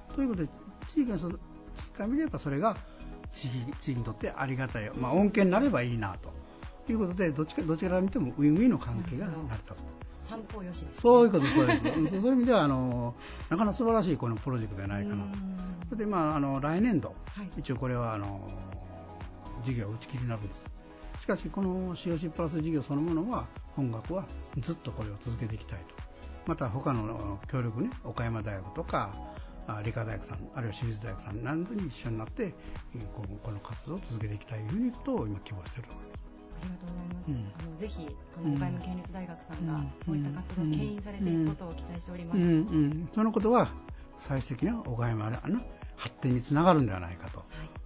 [0.09, 0.15] る。
[0.15, 0.49] ということで
[0.87, 1.39] 地域の人
[1.93, 2.75] から見ればそれが
[3.31, 6.31] 地域地域にとってありがたい、まあ、恩恵になればいいなと。
[6.91, 9.37] いうことでどっちかどちらから見てもウィンウィンの関係が成り
[9.69, 11.83] 立つ三方よし、ね、そういうことそうです。
[11.85, 13.13] そういう意味ではあの
[13.49, 15.23] なかなか素晴らしいこのプロジェクトじゃないかな
[15.89, 15.95] と。
[15.95, 18.49] で、まあ、あの来年度、はい、一応これはあの
[19.63, 20.65] 事業打ち切りになるんです。
[21.21, 24.25] しかしこの COC プラス事業そのものは本学は
[24.59, 26.03] ずっとこれを続けていきたいと。
[26.45, 29.11] また他の協力ね岡山大学とか
[29.83, 32.53] 理科大学さんあるいは私立大学さんなどに一緒になって
[33.13, 35.89] この活動を続けていきたいということを今希望している。
[35.91, 37.27] ありがとうございます。
[37.27, 42.37] うん、あのぜひあの岡山県立大学さんがそういった活動を牽引されていくことを期待しております。
[42.37, 43.67] うんうん、そのことは
[44.17, 45.37] 最終的な岡山の
[45.95, 47.43] 発展につながるんではないかと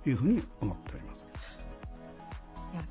[0.07, 1.25] いうふうに思っております。
[2.55, 2.83] はい、いや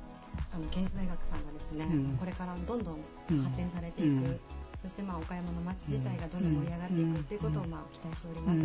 [0.53, 1.85] あの県立大学さんがですね、
[2.19, 2.95] これからどんどん
[3.43, 4.39] 発展されていく。
[4.87, 8.57] そしてまあ岡山の街自体がどんどん盛り上がっていくということをまあ期待しております。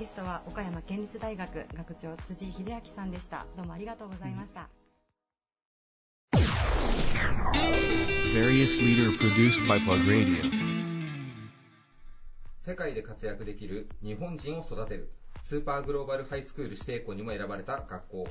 [0.00, 3.46] ゲストは岡山県立大学学長辻秀明さんでした。
[3.56, 4.68] どうもありがとうございました。
[12.58, 18.26] 世界で活躍できる日本人を育てるスーパーグローバルハイスクール指定校にも選ばれた学校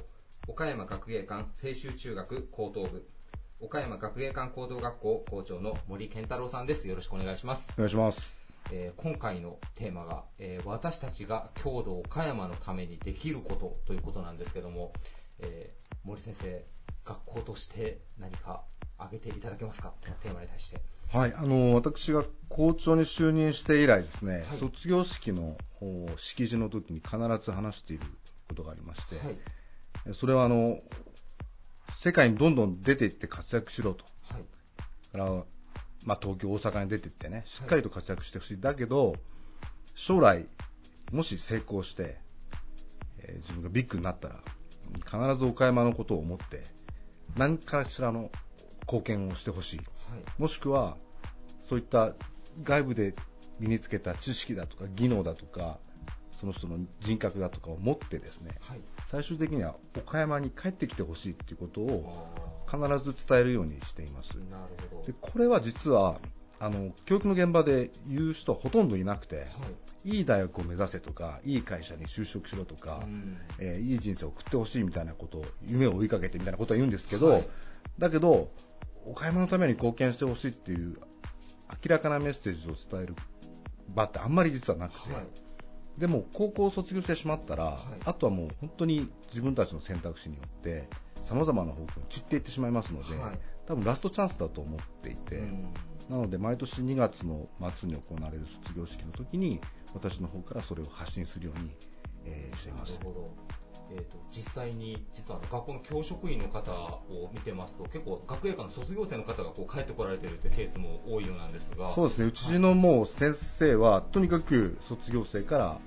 [0.50, 3.08] 岡山学芸館青州中学高等部
[3.62, 6.90] 岡山学芸館高等学校校長の森健太郎さんです。
[6.90, 7.72] よろしくお願いします。
[7.78, 8.34] お願いします。
[8.72, 14.92] えー、今回のテーマが、えー、私たちが郷土岡山のためにできることということなんですけども、
[15.40, 16.66] えー、森先生、
[17.06, 18.64] 学校として何か
[18.98, 20.82] 挙げていただけますか、テーマに対して。
[21.14, 25.56] はい、あの私が校長に就任して以来ですね、はい、卒業式の
[26.18, 28.04] 式辞の時に必ず話している
[28.50, 29.32] ことがありまして、は
[30.12, 30.80] い、それはあの
[31.96, 34.06] 世界にどんどん出ていって活躍しろと。
[34.30, 34.44] はい、
[35.12, 35.46] から
[36.06, 39.16] まあ、東京、大阪に出ていってね、しっかりと活躍してほしい、だけど、
[39.96, 40.46] 将来、
[41.12, 42.18] もし成功して、
[43.20, 44.40] えー、自分がビッグになったら、
[45.06, 46.64] 必ず岡山のことを思って、
[47.36, 48.30] 何かしらの
[48.84, 49.78] 貢献をしてほしい。
[49.78, 49.88] はい、
[50.38, 50.98] もしくは、
[51.60, 52.14] そういった
[52.64, 53.16] 外部で
[53.60, 55.80] 身につけた知識だとか技能だとか、
[56.40, 62.14] その人の人格だとかを持ってですね、はい、最終的には岡山に帰ってきてほしいっていうことを
[62.70, 64.34] 必ず伝えるようにしています。
[64.52, 65.04] なるほど。
[65.04, 66.20] でこれは実は
[66.60, 69.44] あの教育の現場で言う人はほとんどいなくて、は
[70.06, 77.50] い、いい大学を目指せとかいい会社に就職しろとか、うん、えー、いい人生を送ってほしいみたいなことを夢を追いかけてみたいなことは言うんですけど、はい、
[77.98, 78.50] だけど
[79.06, 80.98] 岡山のために貢献してほしいっていう
[81.70, 83.16] 明らかなメッセージを伝える
[83.94, 85.24] 場ってあんまり実はなくて、はい、
[85.98, 90.90] でも高校を卒業してしまったら、はい、あとはもう本当に自分たちの選択肢によって
[91.22, 95.42] 様々な方向に散っていってしまいますので、はい、多分ラストチャンスだと思っていて、
[96.10, 99.60] なので毎年2月の末に行われる卒業式の時に
[99.94, 101.72] 私の方からそれを発信するように、
[102.26, 102.94] えー、しています。
[102.94, 103.56] なるほど。
[103.92, 111.86] えーと、実際に実は学校の教職員の方を見てますと結構学芸館の卒業生の方がこう帰ってこられているというケースも多いようなんですが。
[111.88, 112.26] そうですね。
[112.26, 115.80] うちのもう先生は、とにかく卒業生から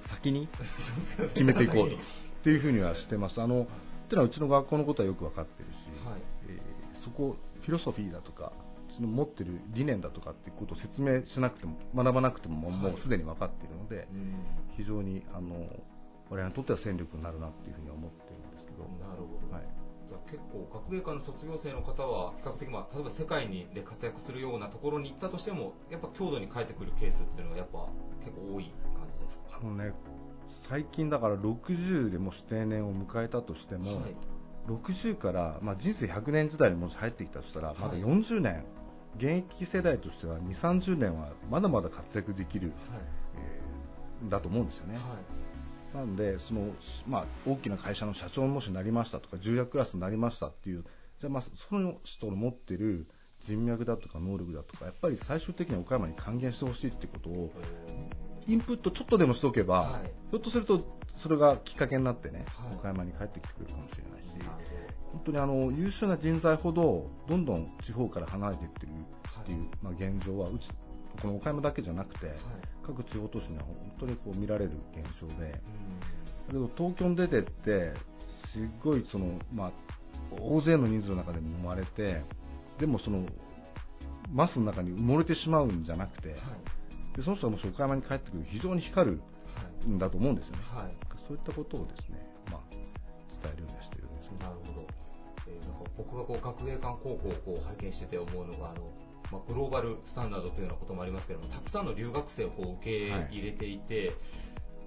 [0.00, 0.48] 先に
[1.34, 1.98] 決めていこうとっ
[2.44, 3.40] ていうふうにはしてます。
[3.40, 3.66] あのっ
[4.06, 6.20] ていうのはうちの学校のことはよく分かってるし、はい。
[6.48, 14.08] えー、そこフィロソフィーだとかうちの持ってる理念だとかっていうことを説明しなくても学ばなくてももうすでに分かっているので、
[14.76, 15.56] 非常にあの
[16.30, 18.84] 我々にとっては戦力になるなっていうふうに思ってるんですけど。
[19.06, 19.54] なるほど。
[19.54, 19.66] はい。
[20.06, 27.88] じゃ結構学芸館の卒業生の方は比較的、まあ、例えば世界にで活躍するようなところに行ったとしてもやっぱ郷土に帰ってくるケースっていうのはやっぱ
[28.22, 29.60] 結構多い感じですか？
[29.62, 29.92] あのね
[30.46, 34.16] 最近だから60でもし定年を迎えたとしても、はい、
[34.68, 38.64] 60から、まあ、人生100年時代にもし入ってきたとしたらまだ40年、はい、
[39.16, 42.76] 現役世代としては2 3 0年はまだまだ活躍できる、はい。
[44.24, 44.98] えー、だと思うんですよね。
[45.94, 46.74] なのでその、
[47.06, 50.84] まあ、大きな会社の社長にもしなりましたとか重役クラスになりましたっていう
[51.18, 53.06] じゃまあ、その人の持ってる
[53.38, 57.52] 人脈だとか能力だとかやっぱり最終的には岡山に還元してほしいってことを
[58.48, 60.80] インプットちょっとでもしておけば、はい、ひょっとすると
[61.16, 64.73] それがきっかけになってね、はい、岡山に帰ってきてくれるかもしれないし
[65.14, 68.88] 本当にあの優秀な人材ほどどんどん地方から離れていってる
[69.42, 70.70] っていう、まあ、現状はうち
[71.22, 72.36] この岡山だけじゃなくて、はい、
[72.84, 75.58] 各地方都市には本当にこう見られる現象で、だ
[76.48, 77.92] けど東京に出てって
[78.26, 79.72] すごいその、まあ、
[80.40, 82.22] 大勢の人数の中でも生まれて
[82.78, 83.24] でもその
[84.32, 86.38] マスの中に埋もれてしまうんじゃなくて、はい、
[87.16, 89.22] でその人がもし岡山に帰ってくる非常に光る
[89.88, 90.92] んだと思うんですよね、はい、
[91.28, 92.18] そういったことをですね、
[92.50, 93.93] まあ、伝えるようにして
[95.96, 98.92] 僕がこう学芸館高校をこう拝見してて思うのがあの
[99.32, 104.14] まあ、グローバルスタンダードというようなこともありますけれどもたくさんの留学生をこう受け入れていて、はい、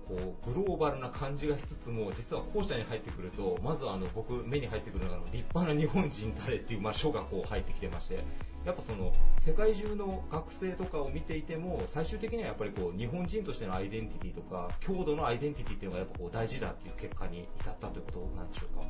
[0.08, 8.20] こうグローバルな感じがしつつも実は校舎に入ってくるとまずあの僕目に入ってくるのが立派な日本人誰っていう、まあ、書がこう入ってきてまして
[8.64, 18.84] やっぱその世界中の学生とかを見ていても最終的にはやっぱりこう日本人としてのアイデンティティとか郷土のアイデンティティっていうのがやっぱこう大事だっていう結果に至ったということなんでしょうか？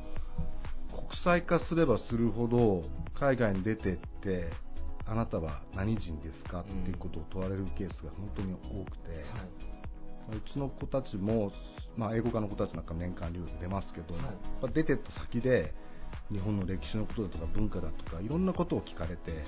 [0.98, 2.82] 国際化すればするほど
[3.14, 4.50] 海外に出てって
[5.06, 6.60] あなたは何人ですか？
[6.60, 9.16] っていうことを問われるケースが本当に多くて、は
[10.34, 11.50] い、うちの子たちも、
[11.96, 14.20] まあ、英語科の子たちなんか年間留学出ますけど、は
[14.68, 15.72] い、出てった先で
[16.30, 19.40] 日本の歴史のことだとか文化だとかいろんなことを聞かれて、はい、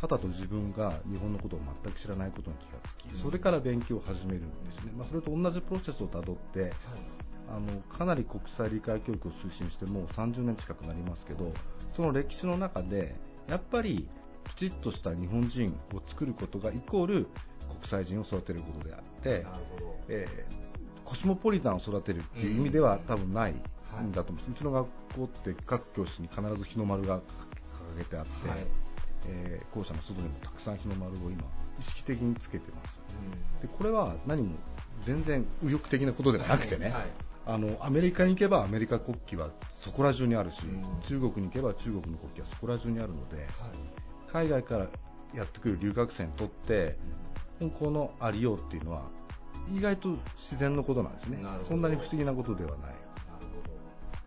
[0.00, 6.72] はたと自分が日本のことを全く知らないことに気がつき、それから勉強を始めるんですね、まあ、それと同じプロセスをたどって、
[7.52, 11.52] あのかなり国際理解教育を推進してもう30年近くなりますけど
[11.92, 13.14] その歴史の中で
[13.48, 14.08] やっぱり
[14.48, 17.26] きちっとした日本人を作ることがイコール
[17.78, 19.46] 国際人を育てることであって、
[20.08, 27.20] えー、コスモポリタンを育てるっていう意味では多分ないんだと思うんです、うちの学校って各教室に必ず日の丸が
[27.94, 28.58] 掲げてあって、はい、
[29.28, 31.42] えー、校舎の外にもたくさん日の丸を今
[31.78, 33.00] 意識的につけてます、
[33.60, 34.54] でこれは何も
[35.02, 37.04] 全然右翼的なことではなくてね、はいはい
[37.44, 40.62] あのアメリカに行けばアメリカ国旗はそこら中にあるし、
[41.02, 43.46] 中国に行けば中国の国旗はそこら中にあるので、はい、
[44.28, 44.86] 海外から
[45.34, 46.96] やってくる留学生にとって
[47.58, 49.02] 本校のありようっていうのは
[49.74, 51.38] 意外と自然のことなんですね。
[51.66, 52.78] そんなに不思議なことではない。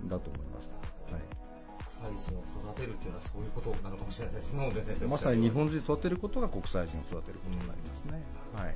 [0.08, 0.70] だと思います、
[1.12, 1.22] はい、
[2.12, 5.08] 国際人を育てるっていうのはそういうことなのかもしれないですね。
[5.08, 8.24] まさに日本人育てることが国際人を育てることになりますね、
[8.54, 8.76] うん、はい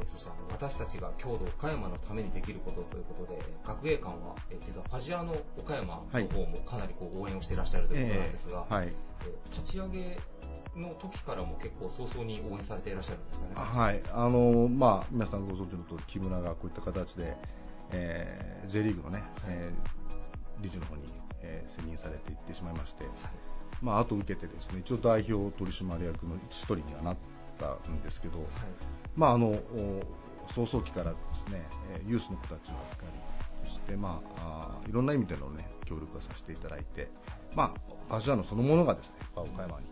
[0.00, 10.18] えそしてあの私たちが郷土岡山のためにできることということで学芸館は、え実はファジアの岡山の方もかなりこう応援をしていらっしゃるということなんですが、はい、えー、立ち上げ
[10.76, 13.52] の時からも結構早々に応援されていらっしゃるんですかね？
[13.54, 17.36] はい、あのまあ皆さんご存知のと木村がこういった形で、
[17.92, 21.02] えー、J リーグのね、はい、えー、理事の方に、
[21.42, 23.12] えー、選任されていってしまいまして、はい、
[23.82, 27.16] まあ後受けてですね一応代表取締役の一人にはなっ
[27.58, 28.48] たんですけど、はい、
[29.16, 29.58] まああの
[30.54, 31.62] 早々期からですね、
[31.94, 33.08] えーユースの子たちを扱い、
[33.64, 37.08] そして、まあ、いろんな意味での、ね、協力をさせていただいて、
[37.56, 37.74] ま
[38.10, 39.86] あ、アジアのそのものがですね、岡山に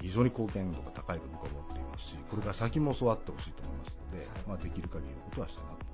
[0.00, 5.86] 非常に貢献度が高いと僕は思っていますし、これから先も教わってほしいと思いますので、まあ、できる限りのことはしたいなと。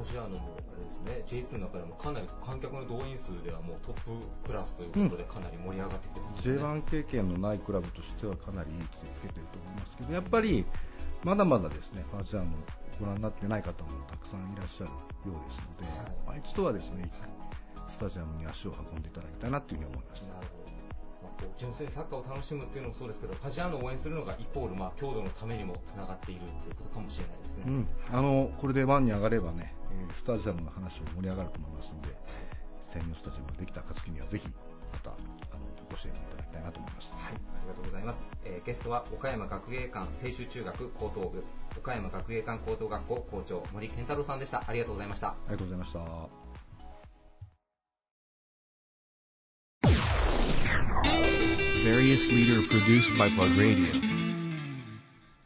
[0.00, 10.64] アジアのもあれですね J2 の中でもかなり観客の動員数ではもうトップクラスということでかなり盛り上がってきてますね、J1 経験のないクラブとしてはかなりいい位置につけていると思いますけど、やっぱり
[11.24, 12.46] まだまだですね、アジアの
[12.98, 17.10] ご覧になってない方もたくさんいらっしゃるようですので、まあ、一度はですね、
[17.88, 20.22] スタジアムに足を運んでいただきたいなというふうに思います。
[20.22, 20.81] なるほどまあ、
[21.42, 27.64] こう純粋にサッカーを楽しむっていうのもそうですけど、カジアーノを応援するのがイコール、まあ、強度のためにもつながっているということかもしれないですね。
[27.66, 32.16] うん、あのこれでワンに上がればね、えースタジアムの話も盛り上がると思いますので、
[32.80, 34.48] 専用スタジアムができた暁にはぜひ
[34.92, 35.12] またあ
[35.54, 37.10] のご支援いただきたいなと思います。
[37.12, 38.28] はい、ありがとうございます。
[38.44, 41.44] えーゲストは岡山学芸館青春中学高等部
[41.78, 44.62] 岡山学芸館高等学校校長森健太郎さんでした。
[44.66, 45.28] ありがとうございました。
[45.28, 46.41] ありがとうございました。
[51.84, 53.92] Various leader produced by Radio.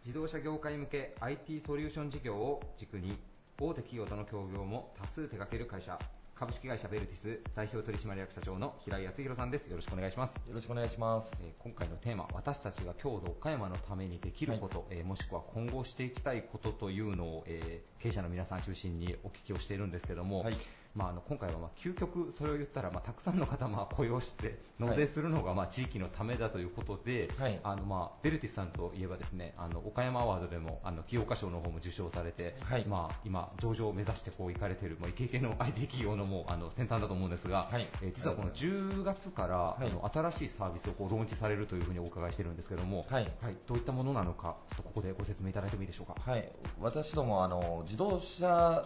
[0.05, 3.19] 自動車業界向け IT ソリューション事業を軸に
[3.61, 5.99] 大手企業との協業も多数手掛ける会社。
[6.37, 9.67] 株式会社ベルティス代表取締役社長の平井康弘さんです。
[9.69, 10.37] よろしくお願いします。
[10.37, 11.33] よろしくお願いします。
[11.43, 20.57] えー今回のテーマ私たちが郷土岡山のためにできること、えーもしくは今後していきたいことというのを、えー経営者の皆さん中心にお聞きをしているんですけども、はい
[20.97, 27.61] まあ、あの今回はまあ究極それを言ったら、まあ、たくさんの方まあ雇用して納税するのがまあ地域のためだということで、はい。
[27.63, 32.85] あのまあベルティスさんといえばですねあの岡山アワードでもあの清岡賞の方も受賞されて、はい。
[32.87, 37.87] まあ、今上場を目指してこう行かれている、まあ、イケイケの IT 企業のもうあの先端だと思うんですが、はい。
[38.03, 39.91] えー実はこの10月から、い。
[39.91, 43.31] あの新しいサービスをこうローンチされるというふうにお伺いしてるんですけども、はい。
[43.67, 46.15] どういったものなのかちょっとここでご説明いただいてもいいでしょうか？
[46.25, 46.49] はい、
[46.81, 48.83] 私どもあの自動車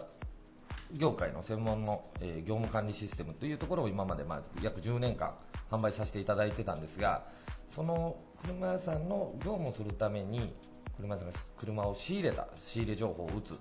[0.97, 5.33] 業界の専門の、えー業務管理システムというところを今まで、まあ、約10年間
[5.69, 7.25] 販売させていただいてたんですが
[7.69, 10.53] その車屋さんの業務をするために
[10.97, 13.57] 車屋さんが車を仕入れた仕入れ情報を打つ、う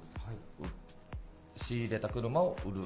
[1.57, 2.85] 仕入れた車を売る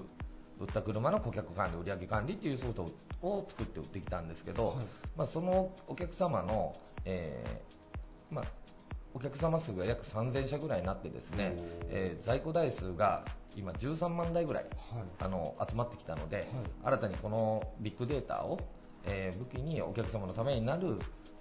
[0.61, 2.87] 売った車の顧客管理、売上管理というソフト
[3.22, 4.78] を作って売ってきたんですけど、
[5.16, 6.72] まあ、そのお客様の、
[7.04, 8.44] えーまあ、
[9.14, 11.57] お客様数が約3000社ぐらいになってですね、
[11.88, 13.24] えー在庫台数が
[13.57, 14.66] 今13万台ぐらい、
[15.20, 16.46] あの集まってきたので、
[16.83, 18.59] 新たにこのビッグデータを、
[19.07, 20.98] えー武器にお客様のためになる、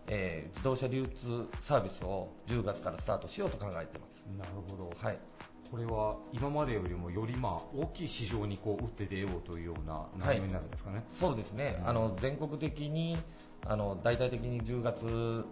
[0.08, 4.24] えー自動車流通サービスを10月からスタートしようと考えてます。
[4.38, 5.18] なるほど、はい。
[5.72, 11.04] これは今までよりもよりまあ大きい市場にこう打って出ようというような内容になるんですかね。
[11.10, 13.18] そうですね、あの全国的に
[13.66, 15.46] あの大々的に10月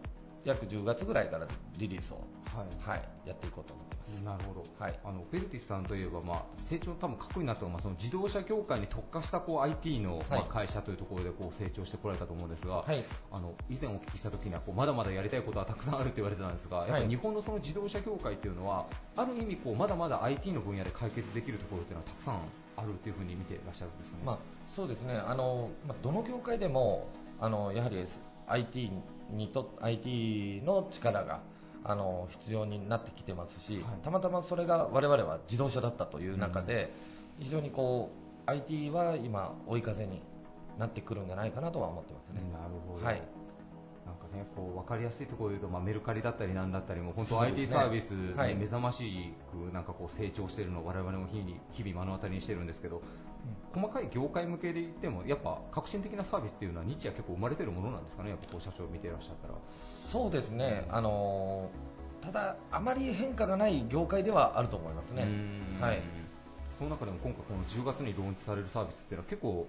[0.43, 2.17] 約10月ぐらいからリリースを、
[2.55, 2.89] はい。
[2.89, 4.13] はい、やっていこうと思ってます。
[4.23, 4.99] なるほど、はい。
[5.03, 10.49] あのベルティスさんといえば、まあ、成長、多分かっこいいなと思うのはその自動車業界に特化したこう IT の、まあはい。
[10.49, 13.03] 会社というところでこう成長してこられたと思うんですが、はい。
[13.31, 22.35] あの以前お聞きしたときにはこうまだまだやりたいことはたくさんあると言われてたんですが、やっぱり日本のその自動車業界というのは、ある意味こうまだまだ IT の分野で解決できるところというのはたくさん
[22.77, 24.23] あるというふうに見ていらっしゃるんですかね？
[24.25, 25.15] まあ、そうですね。
[25.15, 27.07] あの、まあ、どの業界でも
[27.39, 28.03] あのやはり
[28.47, 28.91] IT,
[29.31, 31.41] にと IT の力が
[31.83, 36.91] あの必要になってきてますし、たまたまそれが我々は自動車だったという中で、
[37.39, 38.11] 非常にこ
[38.47, 40.21] う IT は今追い風に
[40.77, 42.41] なってくるんじゃないかなとは思ってますね。
[42.51, 43.21] なるほど、はい
[44.05, 48.55] なんかね、こう分かりやすいところで言うと、まあ、メルカリだったりなんだったりも本当 IT サービスにはい。
[48.55, 53.01] 目覚ましくなんかこう成長しているのを我々も日々日々目の当たりにしてるんですけど、
[53.73, 59.53] 細かい業界向けで言ってもやっぱ革新的なサービスっていうのは日夜結構生まれてるものなんですかね、やっぱこう社長を見ていらっしゃったら。
[60.11, 61.69] そうですね、あの
[62.21, 65.23] ただ、あまり変化がない業界ではあると思いますね。
[65.23, 65.81] うん。
[65.81, 66.01] はい。
[66.77, 69.67] その中でも今回この10月にローンチされるサービスっていうのは結構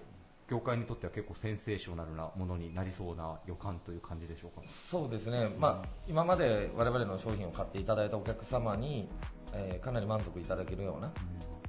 [0.49, 4.67] 業界にとっては結構センセーショナルなものになりそうな予感という感じでしょうか？
[4.69, 9.09] そうですね、まあ、今まで我々の商品を買っていただいたお客様に、
[9.55, 11.13] えーかなり満足いただけるような、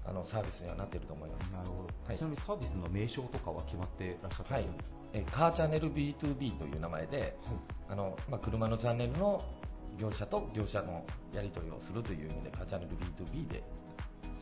[0.05, 1.51] あのサービスにはなっていると思います。
[1.51, 7.38] なるほど、はいちなみにサービスの名称とかは決まっていらっしゃったんですか、えーカーチャンネル B2B という名前で、
[7.89, 9.41] あのまあ、車のチャンネルの
[9.97, 13.63] 業者と業者のやり取りをするという意味でカーチャンネル B2B で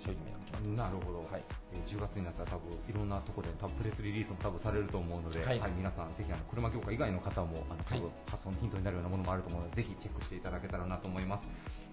[0.04, 0.41] 商品名が決まってます。
[0.76, 1.44] なるほど、はい。
[1.74, 11.50] えー10月になったら多分いろんなところで多分プレスリリースも多分されると思うので、ははいい皆さんぜひあの車業界以外の方もあの多分はい発想のヒントになるようなものもあると思うのでぜひチェックしていただけたらなと思います、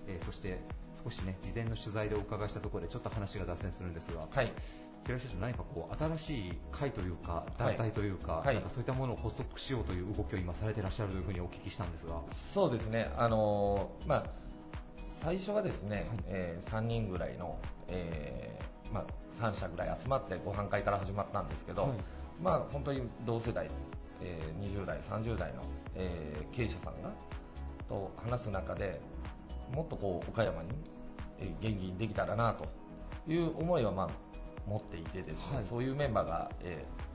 [0.06, 0.60] えーそして
[1.04, 4.52] 少しね事前の取材でお伺いしたところでちょっと話が脱線するんですが、はい。
[5.04, 8.54] 平井社長何かこう新しい会というか団体というか、はい。
[8.54, 14.24] なんかそういったものを発足しようという動きを今されていらっしゃるというふうにお聞きしたんですが、そうですね、あのまあ、
[15.20, 17.58] 最初はですね、えー3人ぐらいの、
[17.88, 21.92] えーまあ、3社ぐらい集まってご飯会から始まったんですけど、はい。
[22.42, 23.68] まあ、本当に同世代、
[24.22, 25.62] えー20代、30代の、
[25.94, 27.10] えー経営者さんが
[27.88, 29.00] と話す中で
[29.74, 30.68] もっとこう岡山に、
[31.40, 32.66] えー元気にできたらなと
[33.30, 34.08] いう思いは、まあ、
[34.66, 35.64] 持っていてですね、はい。
[35.64, 37.08] そういうメンバーが、えー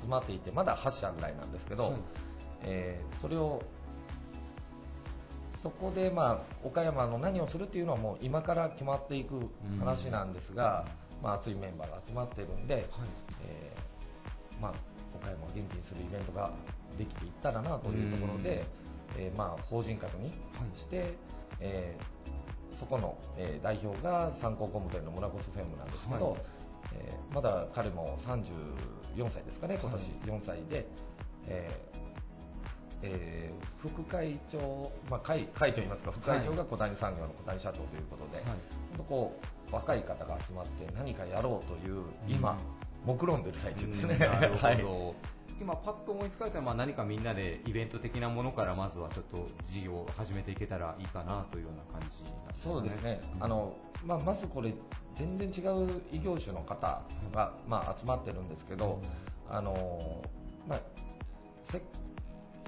[0.00, 1.94] 集まっていてまだ8社ぐらいなんですけど、はい。
[2.62, 3.62] えーそれを
[5.64, 9.48] そこで、まあ、岡山の何をするっていうのはもう今から決まっていく
[9.80, 10.84] 話なんですが、
[11.22, 12.86] まあ、熱いメンバーが集まってるんで、
[13.48, 14.74] えーまあ、
[15.18, 16.52] 岡山を元気にするイベントが
[16.98, 18.62] できていったらなというところで、
[19.16, 20.30] えーまあ、法人格に
[20.76, 21.14] して、
[21.60, 22.04] えー
[22.78, 26.40] そこの、えー代表が参考工務店の村越専務なんですけど、はい。
[26.92, 30.86] えーまだ彼も34歳ですかね、今年4歳で、
[31.46, 32.23] えー
[33.04, 33.54] えー
[33.88, 38.56] 副会長、まあ、会会といいますか、副会長が小谷産業の小谷社長ということで、本
[38.96, 39.40] 当こ
[39.70, 42.56] う若い方が集まって何かやろうという、今、
[43.04, 44.16] 目論んでる最中ですね。
[44.18, 44.84] なるほど、 はい。
[45.60, 52.74] 今、パッと思いつかれたのは、まあ、何かみんなでイベント的なものからまずはちょっと事業を始めていけたらいいかなというような感じなんですかね。
[52.74, 53.74] そうですね、あの
[54.04, 54.74] まあ、まずこれ、
[55.14, 57.02] 全然違う異業種の方
[57.32, 58.98] が、まあ、集まってるんですけど、
[59.48, 60.22] あの
[60.66, 60.80] まあ、
[61.62, 61.82] せ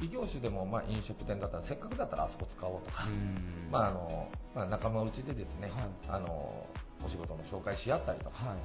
[0.00, 3.70] 異業種でも、まあ、飲食店だったら、せっかくだったらあそこ使おうとか、うん。
[3.70, 6.16] まああのまあ、仲間内でですね、はい。
[6.16, 6.66] あの
[7.04, 8.56] お仕事の紹介し合ったりとか、はい。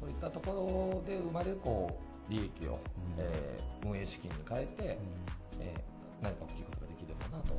[0.00, 1.98] そういったところで生まれるこ
[2.28, 2.78] う利益を、
[3.18, 4.98] えー運営資金に変えて、
[5.60, 7.52] えー何か大きいことができればなと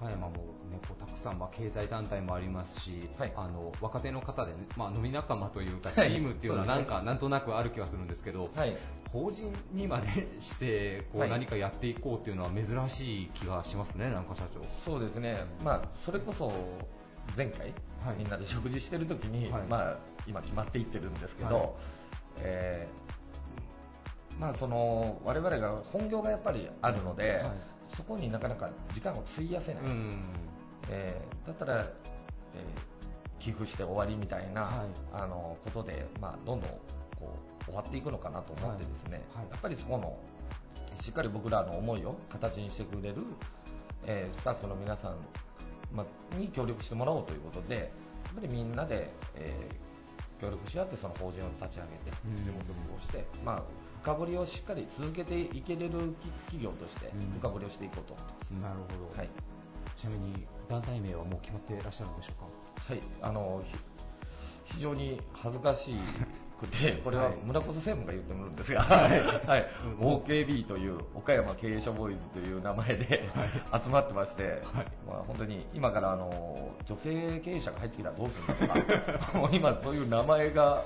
[0.00, 0.34] はい岡山も、
[0.70, 3.32] ね、こうたくさん、まあ、経済団体もありますし、はい。
[3.34, 6.10] あの若手の方で、ねまあ、飲み仲間というか、はい。
[6.10, 8.76] チームっていうのはなんか、なんとなくある気はするんですけど、はい。
[9.10, 11.30] 法人にまでしてこう、はい。
[11.30, 14.62] 何かやっていこうっていうのは珍しい気がしますね、なんか社長。
[14.62, 16.52] そうですね、まあ、それこそ
[17.34, 17.72] 前回、
[18.04, 18.16] はい。
[18.18, 19.62] みんなで食事してる時に、はい。
[19.62, 21.68] まあ、今決まっていってるんですけど、はい。
[22.40, 30.22] えーまあ、その我々が本業がやっぱりあるので、はいそこになかなか時間を費やせない、うん。
[30.90, 32.96] えーだったら、えー
[33.38, 34.72] 寄付して終わりみたいな、はい。
[35.12, 36.70] あのことで、まあ、どんどん
[37.16, 39.44] こう終わっていくのかなと思ってですね、はい。
[39.44, 39.50] はい。
[39.52, 40.18] やっぱりそこの
[41.00, 43.16] しっかり僕らの思いを形にしてくれる、
[44.04, 45.16] えースタッフの皆さん、
[45.92, 47.82] まあ、に協力してもらおうということでや
[48.32, 49.86] っぱりみんなで、えー
[50.38, 52.36] 協力し合ってその法人を立ち上げてうん。
[52.36, 53.62] 事務局をして、まあ、
[54.06, 56.14] 深掘りをしっかり続けていけれる
[56.46, 57.20] 企業としてうん。
[57.40, 58.14] 深掘りをしていこうと。
[58.14, 58.50] 思ってます。
[58.52, 59.28] なるほど、はい。
[59.96, 62.40] ちなみに団体名はもう決まっていらっしゃるんでしょう
[62.86, 62.92] か？
[62.92, 65.90] はい、あのひ非常に恥ずかし
[66.60, 69.08] くて、これは村越専務が言ってるんですが、は
[69.58, 69.66] い、
[69.98, 73.28] OKB という岡山経営者ボーイズという名前で
[73.82, 74.62] 集まってまして、
[75.06, 80.84] まあ、本当に今からあの女性経営者が入ってきたらどうするんだとか、 もう今そういう名前が、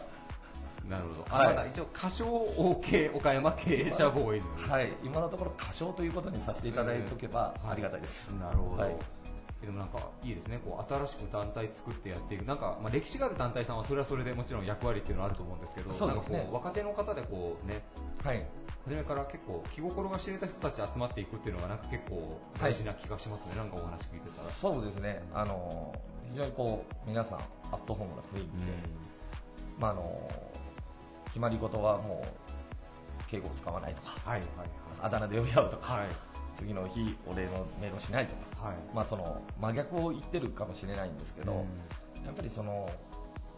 [0.91, 1.25] なるほど。
[1.31, 1.49] あ、はい。
[1.57, 4.49] まだ一応、歌唱 OK 岡山経営者ボーイズ。
[4.69, 8.31] はい、今のところ歌唱ということにさせていただいておけばうんありがたいです。
[8.35, 8.83] なるほど。
[8.83, 8.97] はい。
[9.61, 16.39] でもなんかいいですね、こう新しく団体作ってやっていく、なんか、まあ、歴史がある団体さんはそれはそれでもちろん役割っていうのはあると思うんですけど、そうですね。
[16.39, 17.83] なんかこう若手の方でこう、ね、
[18.25, 18.47] はい。
[18.87, 24.51] 初めから結構気心が知れた人たち集まっていくっていうのがなんか結構大事な気がしますね、なんかお話聞いてたら。
[24.51, 25.95] そうですね、あの
[26.31, 27.39] 非常にこう皆さん、
[27.71, 28.73] アットホームな雰囲気で、
[29.79, 30.31] まあ、あの
[31.31, 34.49] 決まり事はもう敬語を使わないとか、はいはい
[35.03, 36.09] あだ名で呼び合うとか、はい。
[36.55, 38.77] 次の日、お礼のメールをしないとか、はい。
[38.95, 41.65] まあ、その真逆を言ってるかもしれないんですけど、
[42.27, 42.87] やっぱりその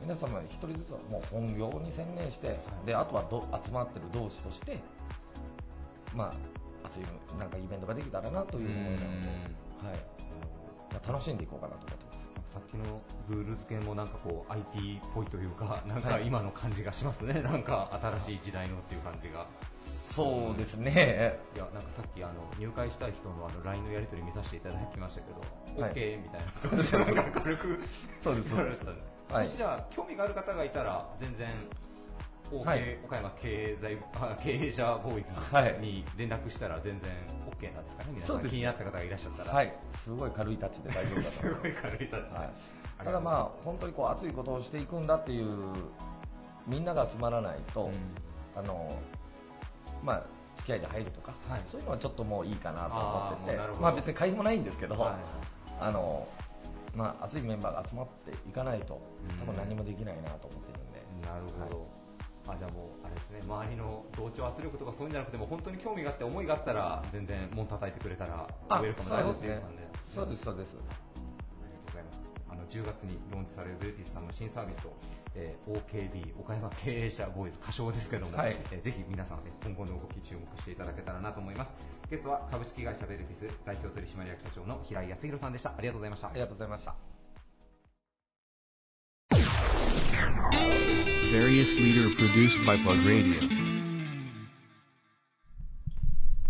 [0.00, 4.78] 皆様一人ずつはもう本業に専念して、であとはど集まってる同士として、
[6.14, 7.02] まあ、熱い
[7.38, 9.96] なんかイベントができたらなという思いなので、はい
[10.92, 12.01] まあ、楽しんでいこうかなと思って。
[12.52, 13.00] さっきの
[13.30, 19.46] ルール付けもなんかこう IT っぽいというか、なんかはい今の感じがしますね、なんか新しい時代のっていう感じが。
[19.82, 25.94] そうですね、いやなんかさっきあの入会したい人のあの LINE のやり取り見させていただきましたけど、はい。
[25.94, 27.82] OK みたいなそうで軽く
[28.20, 28.84] そうですそうです。
[29.32, 31.48] もしじゃあ興味がある方がいたら全然
[32.52, 32.98] OK、はい。
[33.04, 35.74] 岡山経済あ経営者ボーイはい。
[35.74, 37.10] ズに連絡したら全然
[37.58, 39.52] OK なんですかね、皆さそうん気になった方がいらっしゃったら。
[39.52, 39.74] はい、
[40.04, 41.30] すごい軽いタッチで大丈夫だと。
[41.30, 41.68] すご思います。
[41.68, 41.72] い。
[41.82, 42.38] 軽いタッチで。
[42.38, 42.50] はい
[43.04, 45.58] ただまあ本当にこう熱いことをしていくんだっていう
[46.68, 47.90] みんなが集まらないと、
[48.54, 48.96] あの
[50.04, 50.26] まあ
[50.58, 51.62] 付き合いで入るとか、はい。
[51.66, 53.80] そういうのはちょっともういいかなと思ってて。
[53.80, 55.14] まあ別に会費もないんですけど、はい。
[55.80, 56.28] あの
[56.94, 59.00] まあ熱いメンバーが集まっていかないと
[59.40, 59.46] うん。
[59.48, 62.01] 多分何もできないなと思ってるんで、なるほど。
[62.48, 69.88] あじゃあもうあれですね周りの同調圧力とかそういうんじゃなくても本当に興味があって思いがあったら全然門叩いてくれたらウあェルカムだよっていう感じで。
[70.14, 70.76] そうですそうです。
[72.72, 74.96] 10月にローンチされるベルティスさんの新サービスと、
[75.34, 78.56] えー OKB 岡山経営者ボーイズ歌唱ですけども、はい。
[78.70, 81.72] えーぜひ皆さん、ね、今後の動き注目していただけたらなと思います。
[82.10, 85.70] ゲストは株式会社ベルティス代表取締役社長の平井康弘さんでした。
[85.70, 86.28] ありがとうございました。
[86.28, 86.94] ありがとうございました
[91.32, 93.40] Various leader produced by Plug Radio.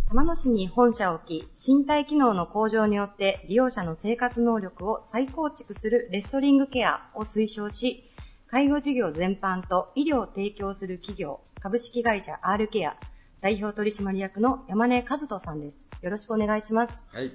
[0.08, 8.10] 玉野市に本社を置き、身体機能の向上によって利用者の生活能力を再構築するレストリングケアを推奨し、
[8.48, 12.96] 介護事業全般と医療を提供する企業、株式会社 R ケア、
[13.40, 15.84] 代表取締役の山根和人さんです。
[16.02, 17.06] よろしくお願いします。
[17.12, 17.30] はい。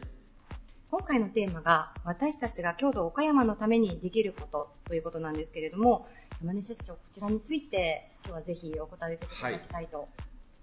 [0.92, 6.10] 今回のテーマが、私たちが郷土岡山のためにできることということなんですけれども、
[6.40, 10.08] 山根社長、こちらについて、今日はぜひお答えいただきたいと。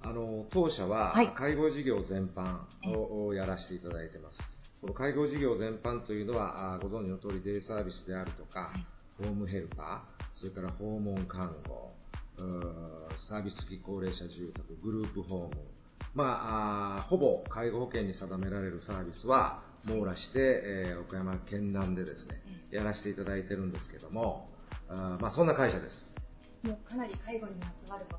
[0.03, 1.29] あの当社ははい。
[1.35, 2.59] 介護事業全般
[2.93, 4.43] をやらせていただいてます。
[4.81, 8.70] この介護事業全般というのは、あご存知の通りデイサービスであるとか、
[9.18, 11.93] ホームヘルパー、それから訪問看護、
[13.16, 15.62] サービス付き高齢者住宅、グループホーム、
[16.14, 24.49] まあ、あーほぼ介護保険に定められるサービスは網羅して、えー岡山県南でですね、やらせていただいてるんですけども、
[24.89, 26.14] あーまあ、そんな会社です。
[26.62, 28.18] もうかなり介護にまつわるこ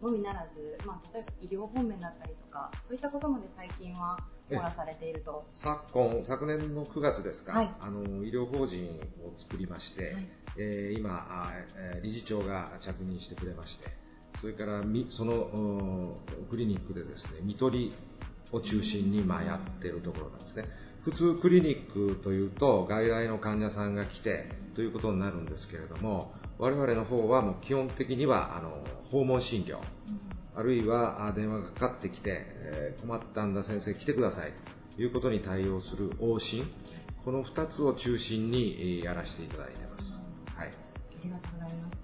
[0.00, 4.18] とのみならず、まあ、例えば医療方面だったりとか、そういったことまで最近は
[4.50, 5.46] 網羅されていると。
[5.54, 8.86] 昨今、昨年の9月ですか、はいあの医療法人
[9.24, 10.28] を作りまして、はい
[10.58, 11.52] えー今
[12.02, 13.88] 理事長が着任してくれまして、
[14.40, 16.14] それからみそのうん
[16.50, 17.94] クリニックでですね、看取り
[18.52, 20.64] を中心にまあやってるところなんですね。
[21.02, 29.78] 普通クリニックというと外来の患者さんが来てということになるんですけれども我々の方はもう基本的にはあの訪問診療
[30.54, 34.52] あるいは電話がかかってきて、え困ったんだ先生来てください
[34.96, 36.68] ということに対応する往診
[37.24, 40.20] この2つを中心にやらせていただいてます。
[40.56, 40.70] はいあ
[41.22, 41.98] りがとうございます。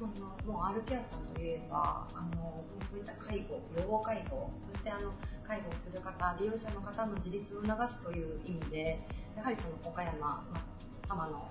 [0.00, 5.12] まあのもう R ケアさんといえば、あのそういった介護、養護介護、そしてあの
[5.48, 9.00] 介護をする方、利用者の方の自立を促すという意味で、
[9.34, 10.60] やはりその岡山、まあ、
[11.08, 11.48] 浜の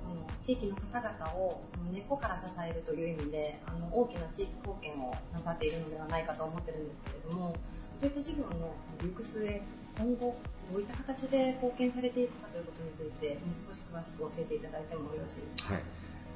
[0.00, 7.54] その地域の方々をその根っこから支えるという意味で、あの大きな地域貢献をなさっているのではないかと思ってるんですけれども、
[7.94, 8.72] そういった事業の
[9.02, 9.60] 行く末、
[9.98, 10.34] 今後
[10.72, 15.74] どういった形で貢献されていくかということについて、もう少し詳しく教えていただいてもよろしいですか？
[15.74, 15.82] はい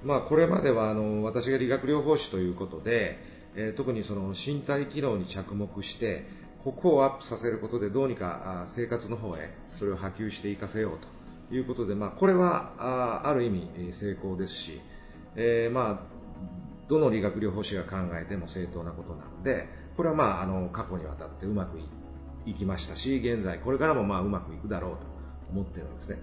[0.05, 3.19] まあ、これまではあの私が理学療法士ということで、
[3.55, 6.27] えー特にその身体機能に着目して
[6.63, 10.99] ここをアップさせることでどうにか生活の方へそれを波及していかせよう
[11.51, 14.81] ということで、まあ、これはある意味成功ですし、
[15.35, 21.79] えーまあ、どの理学療法士が考えても正当なことなのでこれは、まあ、あの過去にわたってうまく
[22.47, 24.99] いきましたし現在これからもまあうまくいくだろうと
[25.53, 26.19] 思っているんですね。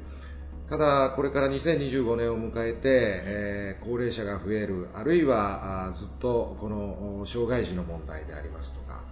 [0.67, 9.03] ただ、これから2025年を迎えて、えー高齢者が増える、あるいはあずっとこの障害児の問題でありますとか、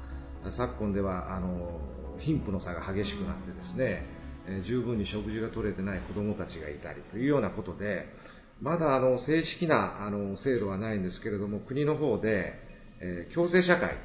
[0.49, 1.79] 昨今ではあの
[2.19, 4.05] 貧富の差が激しくなってですね、
[4.47, 8.13] えー十分に食事が取れてない子どもたちがいたりというようなことで、
[8.61, 12.59] まだあの正式なあの制度はないんですけれども、国の方で、
[13.01, 13.97] えー共生社会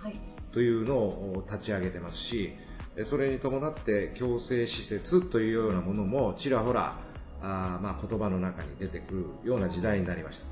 [0.00, 0.14] はい。
[0.52, 2.52] というのを立ち上げてますし、
[2.96, 6.96] えそれに伴って共生施設というようなものもちらほら
[7.42, 9.14] あーまあ言葉の中に出てく
[9.44, 10.46] るような時代になりました。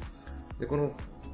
[0.60, 0.92] でこの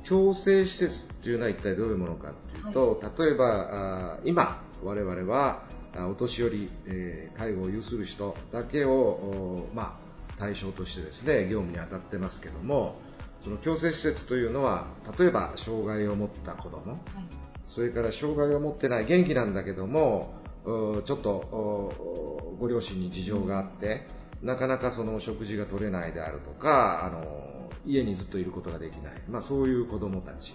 [0.08, 2.32] 共生施設というのは一体どういうものか
[2.62, 5.62] というと、例えば今我々は
[5.96, 10.02] あお年寄り、えー介護を有する人だけを、おまあ、
[10.38, 12.96] 対象としてですね業務に当たってますけども
[13.42, 14.86] その共生施設というのは
[15.18, 16.98] 例えば障害を持った子供
[17.64, 20.34] それから障害を持ってない元気なんだけども
[20.64, 24.06] うちょっとおご両親に事情があって
[24.42, 30.54] なかなかその食事が取れないであるとかあの家にずっといることができない、まあ、そういう子供たち、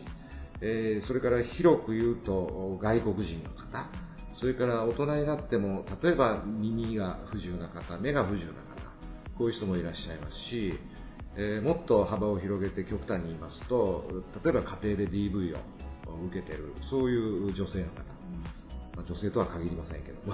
[0.61, 3.85] えーそれから広く言うと外国人の方。
[4.33, 8.67] それから大人になっても例えば耳が不自由な方目が不自由な方。
[9.35, 10.77] こういう人もいらっしゃいますし、
[11.35, 15.57] えーもっと幅を広げて極端に言いますと例えば家庭で DV を
[16.27, 18.03] 受けているそういう女性の方、
[18.97, 20.17] まあ女性とは限りませんけど。
[20.25, 20.33] も、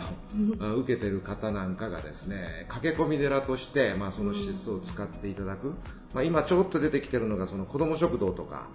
[0.59, 5.73] あ受けてる方なんかがですね駆け込み寺として、まあ、その施設を使っていただく、
[6.13, 8.69] まあ、今ちょっと出てきてるのがその子ども食堂とか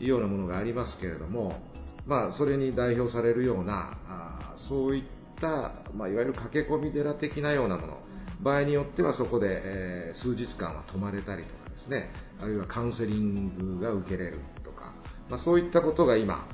[0.00, 1.60] いうようなものがありますけれども、
[2.06, 5.04] まあ、それに代表されるようなあそういっ
[5.40, 7.98] た、まあ、いわゆる駆け込み寺的なようなもの。
[8.40, 12.10] 場合によってはそこで、えー数日間は泊まれたりとかですね。
[12.40, 14.92] あるいはカウンセリングが受けれるとか、
[15.28, 16.46] まあ、そういったことが今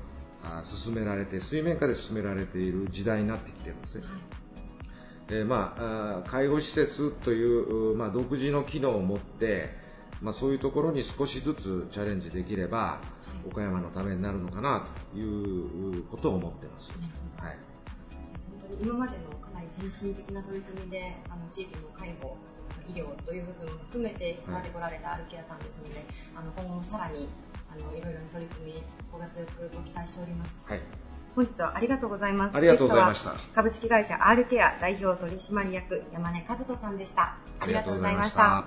[0.62, 4.04] 進められて水面下で進められている時代になってきてるんですね。
[5.32, 5.76] えーま
[6.26, 9.70] あ、介護施設という、うまあ、独自の機能を持って、
[10.20, 13.00] まあ、そういうところに少しずつチャレンジできれば、
[13.48, 16.92] 岡山のためになるのかなということを思ってます。
[17.38, 17.56] はい。
[18.60, 22.36] 本当に今までのかなり先進的な取り組みであの地域の介護
[22.88, 27.28] 医療という部分を含めてやってこられたアルケアさんですので、あの今後もさらに
[27.70, 30.60] あのいろいろな取り組みご活躍ご期待しております。
[30.66, 30.80] はい
[31.36, 32.56] 本日はありがとうございます。
[32.56, 33.34] ありがとうございました。
[33.54, 37.36] 株式会社 R ケア代表取締役山根和人さんでした。
[37.60, 38.64] ありがとうございました。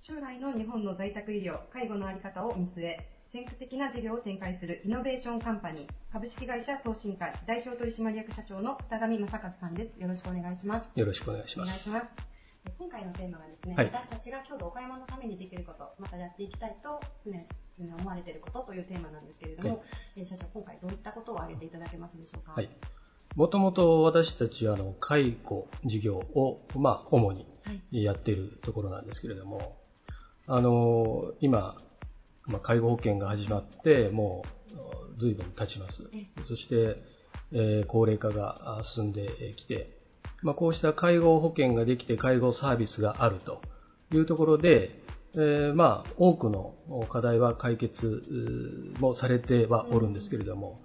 [0.00, 10.00] 将来の日本の在宅医療、介護の在り方を見据え、先駆的な事業を展開するイノベーションカンパニー株式会社送信会代表取締役社長の二上正和さんです。
[10.00, 10.88] よろしくお願いします。
[10.94, 11.90] よろしくお願いします。
[11.90, 12.26] お願いします。
[12.78, 22.52] 今回のテーマはですね、はい、私たちが郷土岡山のためにできること、またやっていきたいと常に思われていることというテーマなんですけれども、はい、社長、今回どういったことを挙げていただけますでしょうか？
[22.52, 22.70] はい。
[23.36, 27.46] もともと私たちはあの介護事業を、まあ、主に
[27.90, 29.76] やっているところなんですけれども、
[30.46, 31.76] あの今、
[32.48, 34.44] まあ、介護保険が始まっても
[35.16, 36.10] う随分経ちます。
[36.44, 36.96] そして、
[37.52, 39.98] えー、高齢化が進んできて、
[40.42, 43.60] まあ、こうした介護保険ができて介護サービスがあると
[44.12, 45.02] いうところで、
[45.34, 46.74] えー、まあ多くの
[47.08, 50.80] 課題は解決もされてはおるんですけれども、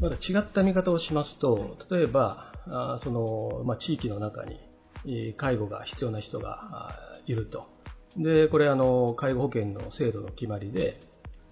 [0.00, 7.68] まだ違った見方をしますと、例えば、あそのまあ、地域の中に介護が必要な人がいると。
[8.16, 11.00] で、これあの、介護保険の制度の決まりで、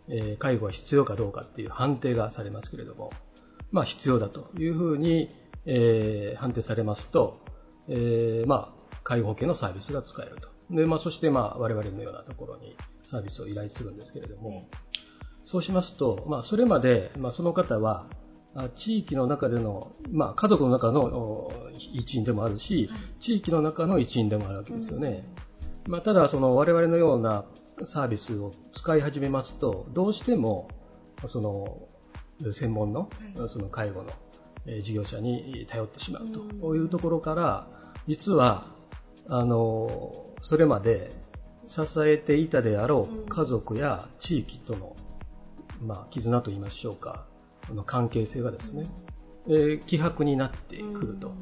[0.09, 3.13] えー、介護が必要かどうかっていう判定がされますけれども、
[3.71, 5.29] まあ必要だというふうに、
[5.65, 7.41] えー、判定されますと、
[7.89, 10.49] えー、まあ、介護保険のサービスが使えると。
[10.71, 14.69] で、まあ、そしてまあ、我々のようなところにサービスを依頼するんですけれども、
[15.45, 18.07] そうしますと、まあ、それまで、まあ、その方は、
[18.75, 21.51] 地域の中での、まあ、家族の中の
[21.95, 25.25] 一員でもあるし、地域の中の一員でもあるわけですよね。
[25.87, 27.45] まあ、ただ、その我々のような
[27.85, 30.68] サービスを使い始めますと、どうしても、
[31.26, 31.89] その、
[32.53, 33.09] 専門の、
[33.49, 34.11] その介護の
[34.80, 37.66] 事業者に頼ってしまうというところから、
[38.07, 38.66] 実は、
[39.28, 41.11] あの、それまで
[41.66, 44.97] 支えていたであろう家族や地域との、
[45.80, 47.26] まあ、絆といいましょうか、
[47.72, 48.85] の関係性がですね、
[49.49, 51.33] えー、希薄になってくると。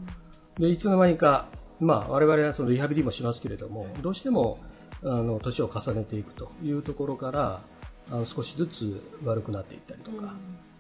[0.59, 1.49] で、いつの間にか、
[1.81, 4.59] まあ、我々はそのリハビリもしますけれども、どうしても、
[5.03, 7.63] あの、年を重ねていくというところから、
[8.11, 10.35] あの少しずつ悪くなっていったりとか、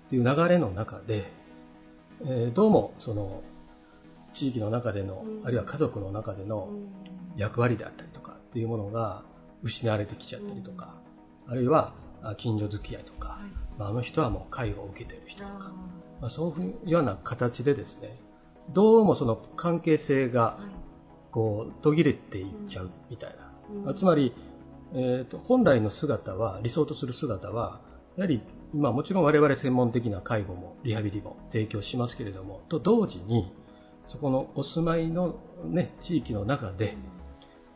[0.06, 1.30] っていう流れの中で、
[2.22, 3.42] えー、どうも、その、
[4.32, 6.68] 地域の中での、あるいは家族の中での
[7.36, 9.22] 役割であったりとかっていうものが
[9.62, 10.94] 失われてきちゃったりとか、
[11.46, 11.94] あるいは
[12.36, 13.40] 近所付き合いとか、
[13.78, 15.72] まあ、あの人はもう介護を受けている人とか、
[16.20, 18.16] まあ、そういうような形でですね、
[18.72, 20.58] どうもその関係性が
[21.30, 23.34] こう途切れていっちゃうみたい
[23.84, 23.94] な。
[23.94, 24.32] つまり、
[24.92, 27.80] えーと、本来の姿は、理想とする姿は、
[28.16, 28.42] やはり、
[28.74, 33.52] まあ、もちろん我々専門的な介護もリハビリも提供しますけれども、と同時に、
[34.06, 36.96] そこのお住まいの、ね、地域の中で、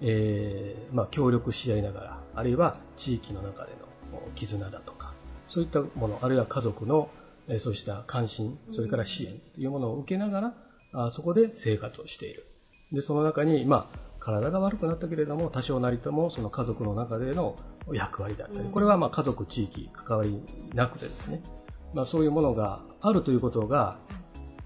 [0.01, 5.15] えーまあ、協力し合いながら、あるいは地域の中での絆だとか、
[5.47, 7.09] そういったもの、あるいは家族の、
[7.47, 10.55] えー、そうした関心、それから支援というものを受けながら、
[10.93, 12.47] あそこで生活をしている。
[12.95, 17.57] で、その中に、まあ、体が悪くなったけれども、多少なりともその家族の中での
[17.93, 20.43] 役割だったり、これはまあ家族、地域、関わり
[20.73, 21.43] なくてですね、
[21.93, 23.99] まあそういうものがあるということが、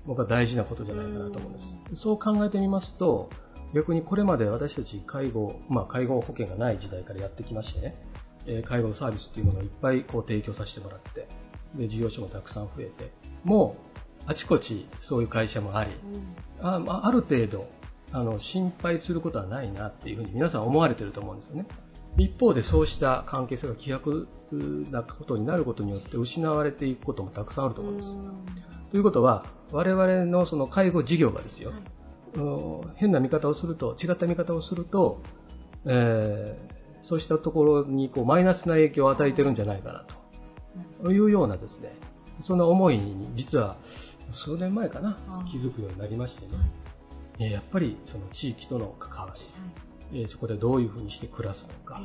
[0.06, 1.74] 僕は大事なことじゃないかなと思うんです。
[1.94, 3.30] そう考えてみますと、
[3.74, 8.00] 逆にこれまで私たち介護、まあ介護保険がない時代からやってきましてね、
[8.46, 11.26] え介護のサービスっていうものをいっぱいこう提供させてもらって、
[11.74, 13.10] で、事業所もたくさん増えて、
[13.42, 13.88] もう
[14.26, 15.90] あちこちそういう会社もあり、
[16.60, 17.66] あある程度
[18.12, 21.66] あの心配することはないなっていうふうに皆さん思われてると思うんですよね。
[22.16, 24.26] 一方でそうした関係性が希薄
[24.90, 28.14] なことになることによって失われていくこともたくさんあると思うんです。
[28.90, 31.72] ということは我々のその介護事業がですよ、
[32.34, 35.20] はい、変な見方をすると違った見方をすると、
[35.84, 40.18] えー、そうしたところにこうマイナスな影響を与えてるんじゃないかなと。
[41.12, 41.92] いうようなですね
[42.40, 43.76] そんな思いに実は
[44.32, 45.16] 数年前かな
[45.50, 46.52] 気づくようになりましてね、
[47.38, 49.34] えやっぱりその地域との関わ
[50.12, 52.00] り、えそこでどういうふうにして暮らすのか、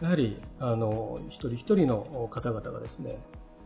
[0.00, 3.18] やはりあの一人一人の方々がですね、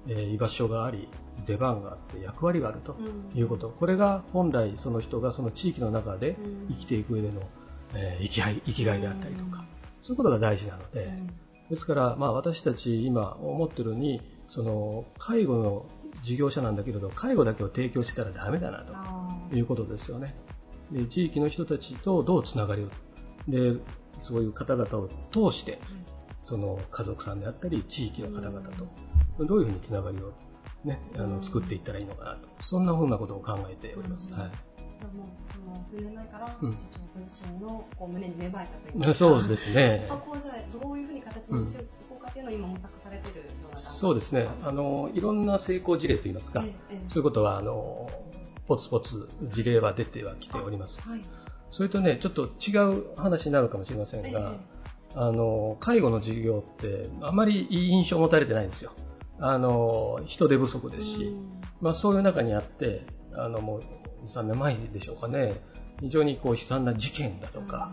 [0.09, 1.09] え居場所があり
[1.47, 2.97] 出番があって役割があると
[3.35, 6.37] いうこと、これが本来その人がその地域の中で
[6.69, 7.43] 生きていく上での、
[7.95, 9.65] え生き生きがいであったりとか、
[10.03, 11.13] そういうことが大事なので、
[11.71, 15.87] ですから、まあ、私たち今思ってるにその介護の
[16.25, 18.85] 事業者なんだけれど、介護だけを提供してたらダメだな
[19.49, 20.35] ということですよね。
[20.91, 22.89] で地域の人たちとどうつながりを、
[23.49, 23.75] で、
[24.23, 25.79] そういう方々を通して、
[26.43, 30.33] その家族さんであったり、地域の方々と、どういうふうにつながりを、
[30.85, 34.33] ね、あの作っていったらいいのかなと、そんなふうなことを考えております。
[34.35, 34.51] はい。
[35.17, 36.69] もうその数年前から社長
[37.15, 40.05] ご自身のこう胸に芽生えたというか、うん、そうですね。
[40.07, 44.47] そこをじゃあどういうふうに形にしていこうかというのを今模索されているようなそうですね。
[44.63, 48.11] あのいろんな成功事例といいますか、ええ、そういうことはあの
[48.71, 51.03] ポツポツ事例は出てはきております。
[51.03, 51.21] はい、
[51.73, 58.93] それとねちょっと違う話になるかもしれませんが、え、あの介護の事業ってあまりいい印象を持たれてないんですよ。
[59.41, 61.37] あの人手不足ですし、
[61.81, 63.05] まあそういう中にあって
[63.35, 63.83] あのもう
[64.29, 65.61] 3年前でしょうかね、
[66.01, 67.91] 非常にこう悲惨な事件だとか、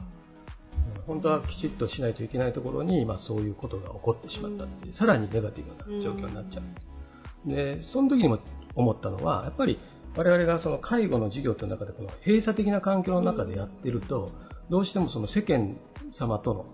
[0.97, 7.49] うん、本当はきちっとしないといけないところに、まあ、そういうことが起こってしまったっていう、さらにネガティブな状況になっちゃう。
[7.49, 8.38] で、その時にも
[8.75, 9.80] 思ったのは、やっぱり
[10.18, 14.32] 我々がその介護の事業という中でこの閉鎖的な環境の中でやってると、
[14.70, 15.78] どうしてもその世間
[16.11, 16.65] 様と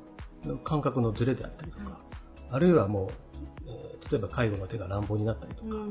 [0.46, 2.00] の感覚のズレであったりとか、
[2.50, 3.10] あるいはもう、
[3.68, 5.86] えー、例えば介護の手が乱暴になったりとか、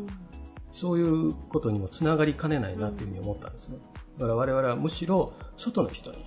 [0.71, 3.77] そういうことにもつながりかねないなというふうに思ったんですね。
[4.19, 6.25] だから我々はむしろ外の人に、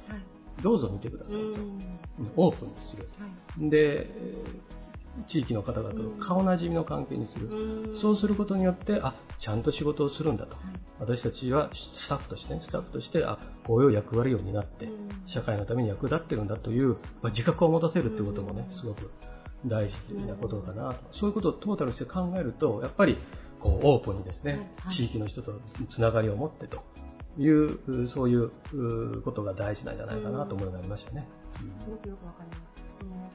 [0.62, 1.60] どうぞ見てくださいと、
[2.36, 3.08] オープンにする。
[3.58, 4.12] で、
[5.28, 7.92] 地域の方々と顔なじみの関係にする。
[7.94, 10.58] そうすることによって、あ、ちゃんと仕事をするんだと。
[11.00, 14.90] 私たちはスタッフとして、ね、スタッフとして、あ、こういう役割を担って、
[15.26, 19.12] 社会のために役立ってるんだという、まあ、自覚を持たせるってこともね、すごく
[19.66, 20.96] 大事なことかなと。
[21.12, 23.18] そういうことをトータルして考えると、やっぱり
[23.60, 25.60] こうオープンにですね、はい、地域の人と
[25.90, 26.84] つながりを持ってと
[27.38, 28.52] いう、そういう
[29.22, 31.28] ことが大事なんじゃないかなと思いましたね。
[31.76, 32.75] すごくよくわかります。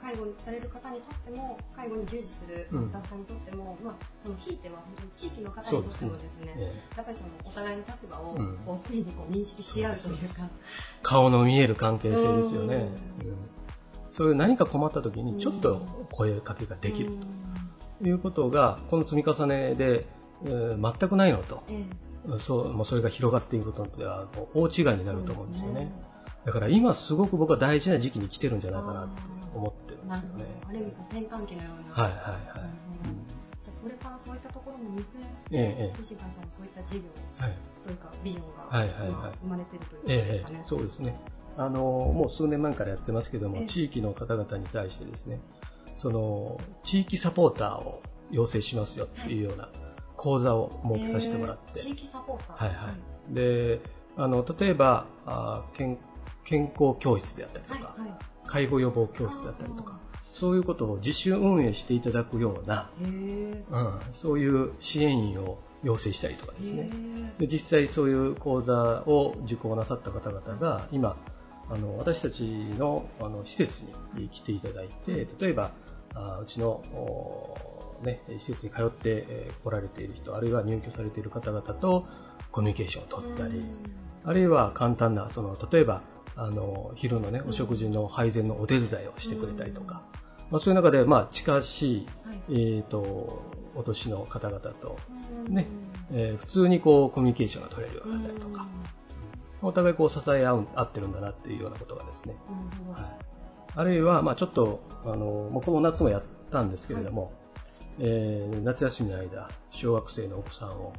[0.01, 6.73] 介護される方にとっても、介護に従事するマスターさんにとっても、うん、まあ、そのひいては本当に地域の方にとってもですね、すね。
[6.97, 8.35] やっぱりそのお互いの立場を
[8.67, 10.51] こう常にこう認識し合うというか、うん、
[11.03, 12.89] 顔の見える関係性ですよね。
[14.11, 17.41] そういう何か困った時にちょっと声かけができると。
[18.03, 20.07] いうことが、この積み重ねで
[20.45, 21.85] えー、全くないのと、え
[22.35, 25.91] え、そうもうそれが広がっていくことっては大違いになると思うんですよね。
[26.45, 29.23] ねだから今すごく僕は大事な時期に来てるんじゃないかなって
[29.55, 30.61] 思ってるんですよね。
[30.69, 31.95] ある意味転換期のような。
[31.95, 32.91] はいはいはい。
[33.83, 35.01] これからそういったところも
[35.51, 37.01] えて、通信会社もそういった事業
[37.85, 40.63] というか、ビジョンが生まれているということですかね。
[40.65, 41.17] そうですね。
[41.57, 45.41] あのもう数年前からやってますけども、地域の方々に対してですね、
[45.97, 49.69] その地域サポーターを要請しますよっていうような、
[50.17, 51.81] 講座を設けさせてもらって。
[51.81, 52.91] 地域サポーターはいは
[53.31, 53.35] い。
[53.35, 53.81] で、
[54.17, 55.99] あの、例えば、あ健
[56.45, 58.11] 健康教室であったりとか、はいはい、
[58.47, 59.99] 介護予防教室だったりとか、
[60.33, 63.65] そういうことを自主運営していただくような、うん、
[64.13, 66.91] そういう支援員を要請したりとかですね。
[67.39, 71.17] で実際そういう講座を受講なさった方々が、今、
[71.69, 73.85] あの私たちのあの施設
[74.15, 75.71] に来ていただいて、例えば、
[76.15, 76.83] あうちの
[78.03, 82.07] ね、施設に通って来られている人、あるいは入居されている方々と
[82.51, 83.63] コミュニケーションを取ったり、
[84.25, 86.03] あるいは簡単な、その、例えば、
[86.43, 90.01] あの、昼のね、お食事の配膳のお手伝いをしてくれたりとか、
[90.51, 92.07] まあ、そういう中で、まあ、近しい、
[92.49, 93.43] えっ、ー、と、
[93.75, 94.99] お年の方々と、
[95.51, 95.67] ね、
[96.11, 98.67] えー、普通にこう、コミュニケーションが取れるようになったりとか、
[99.61, 102.35] お互いこう、支え合う、合ってるんだなっていうようなことがですね、
[102.95, 103.05] はい、
[103.77, 105.17] あるいは、まあ、ちょっと、あの、
[105.51, 107.35] もうこの夏もやったんですけれども、
[107.99, 110.95] えー、夏休みの間、小学生の奥さんを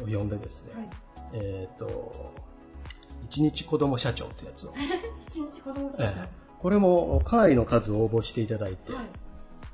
[0.00, 0.90] 呼んでですね、はい、
[1.32, 2.34] えっ、ー、と、
[3.24, 4.74] 一日子供社長ってやつを。
[5.28, 6.26] 一日子供社長、えー、
[6.60, 9.04] これもかなりの数応募していただいて、はい、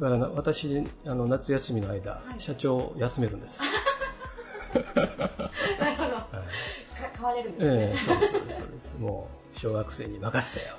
[0.01, 3.63] だから私、あの夏休みの間、はい、社長を休めるんです。
[4.75, 6.15] なるほど。
[6.15, 8.09] はい、変われるんですね。
[8.09, 8.99] えー、そうです、そうです、そうです。
[8.99, 10.77] もう、小学生に任せたよ。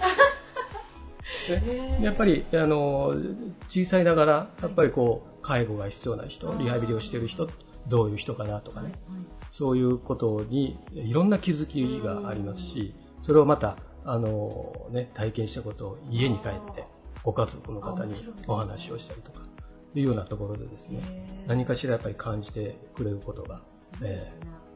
[2.02, 3.16] やっぱりあの
[3.68, 7.50] 小さいながらやっぱりこう介護が必要な人リハビリをしている人
[7.88, 8.92] どういう人かなとかね、
[9.52, 16.86] そういうことにいろんな気づきがありますしそれをまたあの、ね、体験したことを家に帰って
[17.24, 18.14] ご家族の方に
[18.48, 19.42] お話をしたりとか
[19.96, 21.02] いうようなところでですね
[21.48, 23.62] 何かしらやっぱり感じてくれることが、
[24.04, 24.32] え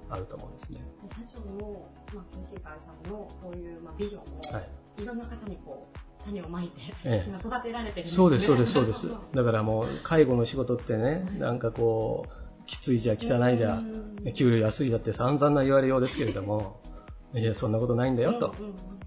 [0.09, 0.79] ー、あると思うんですね。
[1.07, 4.61] 社長の、まあ、通信会さんのそういう、まあ、ビジョンを、は
[4.97, 9.09] い、いろんな方にこう種をまいて、ええ、今育てられてるんです、ね、そうです、そうです、そうです。
[9.33, 13.81] だからもう、介護の仕事ってね、なんかこう、きついじゃ汚いじゃ、
[14.35, 16.81] 給料安いだって散々な言われようですけれども、
[17.33, 18.53] いや、そんなことないんだよと。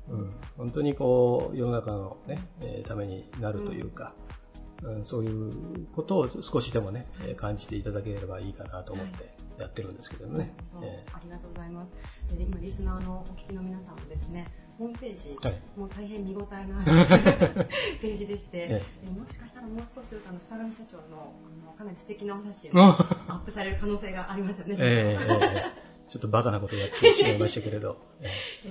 [0.09, 4.15] うん、本当にこう、世の中のね、えー、ためになるというか、
[4.83, 10.55] うん、そういうことを少しでもね、感じていただければいいかなと思ってやってるんですけどね。
[10.83, 11.95] えー、ありがとうございます。
[12.37, 14.47] で今、リスナーのお聞きの皆さんもですね、
[14.79, 17.67] ホームページ、はい、もう大変見応えのある
[18.01, 21.33] ページでして、ええ、もしかしたらもう少しするとあの北上社長の
[21.65, 24.77] あのかなり素敵なお写真がアップされる可能性がありますよね。
[24.79, 27.99] えー、ちょっとバカなことやってしまいましたけれど。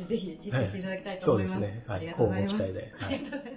[0.07, 1.53] ぜひ実行していただきたいと思います。
[1.55, 1.83] そうですね。
[1.87, 2.55] はい、ありがとうございます。
[2.61, 2.73] はい、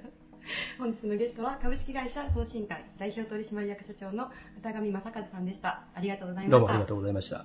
[0.79, 4.31] 本日のゲストは株式会社送信会代表取締役社長の
[4.63, 5.85] 片上正和さんでした。
[5.95, 6.59] ありがとうございました。
[6.59, 7.45] どうもありがとうございました。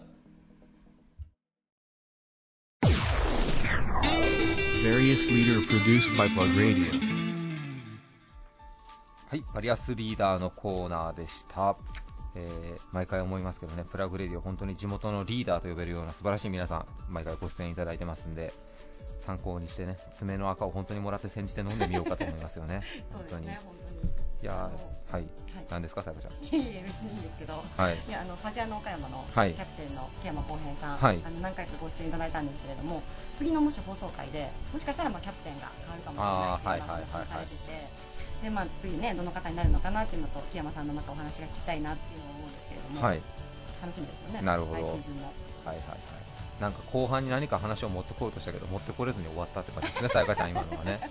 [4.83, 6.91] Various leader produced by Plug Radio.
[9.29, 11.77] はい、バリアスリーダーのコーナーでした。
[12.35, 18.51] えー、毎回思いますけどね、プラグレディオ、本当に地元のリーダーと呼べるような素晴らしい皆さん、毎回ご出演いただいてますんで、
[19.19, 22.81] 参考にしてね、爪の赤を本当にもらって煎じて飲んでみようかと思いますよね、
[23.13, 23.47] 本当に。
[23.47, 24.13] ね、本当に。
[24.43, 24.69] いや
[25.09, 25.25] はい、
[25.69, 26.33] 何ですか、さやかちゃん。
[26.33, 33.03] いえ別にいいんですけど、はい、いやあのファジアの岡山のキャプテンの木山浩平さん、はい、あの何回かご出演いただいたんですけれども、
[33.37, 37.87] 次のもし放送回で、もしかしたらまあキャプテンが変わるかもしれないという話をされてて、
[38.43, 43.21] でまあ、次ね、どの方になるのかなっていうのと、木山さんのまたお話が聞きたいなっていうのを思うんですけれども、はい、
[43.81, 44.81] 楽しみですよね、なるほど。
[44.81, 45.31] 来シーズンも。
[45.63, 46.22] はいはいはい
[46.59, 51.09] なんか後半に何か話を持ってこようとしたけど持ってこれずに終わったって感じですね、 さやかちゃん、今のはね。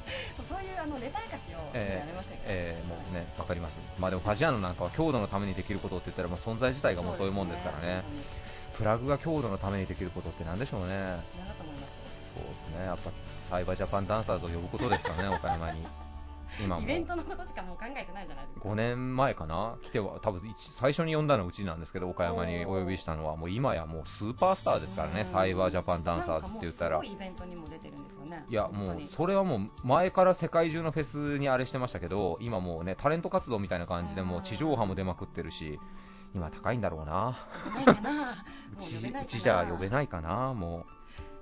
[0.49, 8.05] そういうあのネタ明かしをやめませんか、えー、えー、もうね、わかります、まあ、でもファジアーノなんかは強度のためにできることって言ったらもう存在自体がもうそういうもんですからね、ね。
[8.75, 11.17] プラグが強度のためにできることってなんでしょうね、
[12.35, 13.11] そうですね、やっぱ
[13.49, 16.02] サイバージャパンダンサーズを呼ぶことですかね、岡山に。
[16.61, 18.69] 今イベントのことしかもう考えてないじゃないですか。
[18.69, 19.77] 5年前かな？
[19.83, 25.25] 来ては多分最初に呼んだのうちなんですけど岡山にお呼びしたのはもう今やもうスーパースターですからね。
[25.25, 27.01] サイバージャパンダンサーズって言ったら。
[27.03, 28.45] イベントにも出てるんですよね。
[28.49, 35.79] いやもうそれはもう前から世界中のフェスにあれしてましたけど今もうねタレント活動みたいな感じでもう地上波も出まくってるし
[36.35, 37.47] 今高いんだろうな。
[38.73, 40.87] うちうちじゃ呼べないかなも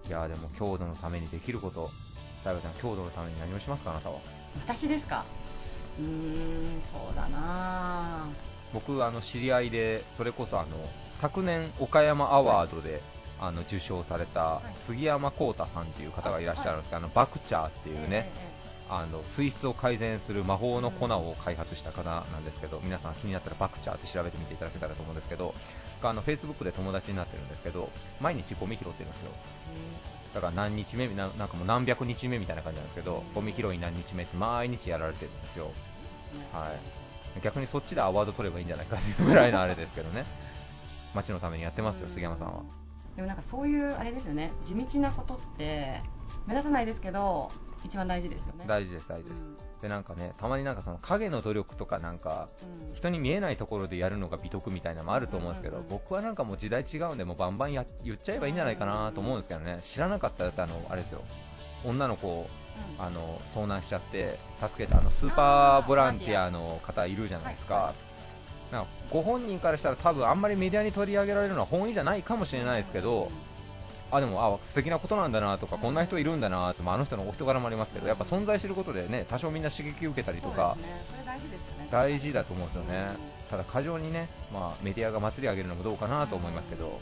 [0.07, 0.09] う。
[0.09, 1.91] いやでも強度のためにできること。
[2.45, 4.19] 大悟ちゃん強度のために何をしますかあなたは
[4.59, 5.25] 私ですか？
[5.99, 8.27] うーんそうだな。
[8.73, 10.69] 僕あの知り合いでそれこそあの
[11.21, 13.03] 昨年岡山アワードで、
[13.41, 18.31] あの受賞された杉山浩太さんっていう方がいらっしゃるんですけど、あのバクチャーっていうね、
[18.89, 25.55] あの水質を改善する魔法の粉を開発した方なんですけど、皆さん気になったらバクチャーって調べてみていただけたらと思うんですけど、
[26.03, 27.91] あの Facebook で友達になってるんですけど、
[28.21, 29.31] 毎日ゴミ拾ってるんですよ。
[30.35, 35.71] だから何日目な、なんかもう何百日目みたいな感じなんですけど、ゴミ拾い何日目って毎日やられてるんですよ。
[36.53, 36.73] は
[37.37, 40.25] い、逆にそっちでアワード取ればいいんじゃないかというぐらいのあれですけどね、
[41.15, 42.63] 街のためにやってますよ、杉山さんは。
[43.17, 46.01] でもなんかそういうあれですよね、地道なことって
[46.47, 47.51] 目立たないですけど、
[47.85, 48.65] 一番大事ですよね。
[48.67, 49.45] 大事です、大事です。
[49.45, 52.49] うん、でなんかね、たまになんかその影の努力とかなんか、
[52.89, 55.83] うん、人に見えないところでやるのが美徳みたいなのもあると思うんですけど、うん。
[55.83, 61.23] うんうん、僕はなんかもう時代違うんで、もうバンバンや言っちゃえばいいんじゃないかなと思うんですけどね、知らなかったらあのあれですよ、
[61.85, 62.49] 女の子
[62.99, 67.95] あの遭難しちゃって助けたあのスーパーボランティアの方いるじゃないですか、
[68.71, 73.31] なんかご本人からしたら多分あんまりメディアに取り上げられるのは本意じゃないかもしれないですけど、
[74.11, 80.77] あでもあ素敵なことなんだなとか、こんな人いるんだなと、まあ、あの人のお人柄もありますけど、やっぱ存在してることでね多少みんな刺激を受けたりとか、
[81.91, 83.17] 大事だと思うんですよね、
[83.51, 87.01] ただ過剰にね、まあ、メディアが祭り上げるのもどうかなと思いますけど。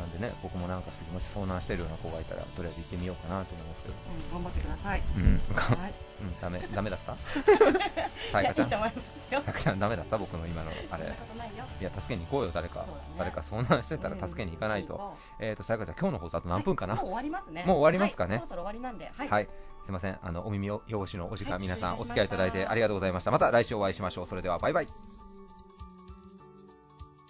[0.00, 3.94] なんでね、僕もなんか次もし遭難してるような子がいたら、とりあえず行ってみようかなと思いますけど。
[3.94, 5.02] うん、頑張ってください。
[5.16, 7.16] うん、はい、うん、ダメ、ダメだった？
[8.32, 8.70] さやかちゃん。
[8.70, 8.76] さ
[9.30, 10.16] やかちゃんダメだった？
[10.18, 11.04] 僕の今のあれ。
[11.80, 12.80] いや、助けに行こうよ、誰か。
[12.80, 12.86] ね、
[13.18, 15.14] 誰か遭難してたら助けに行かないと。
[15.38, 17.64] うん、えっ、ー、と、さやかちゃん、今日の放送あと何分かな、はい、もう終わりますね。
[17.66, 18.36] もう終わりますかね？
[18.36, 19.12] はい、そろそろ終わりなんで。
[19.16, 19.28] はい。
[19.28, 19.48] はい、
[19.84, 20.18] すいません。
[20.22, 23.30] あの、お耳を用紙のお時間、皆さんお付き合いいただいてありがとうございました。
[23.30, 24.26] また来週お会いしましょう。
[24.26, 25.29] それでは、バイバイ。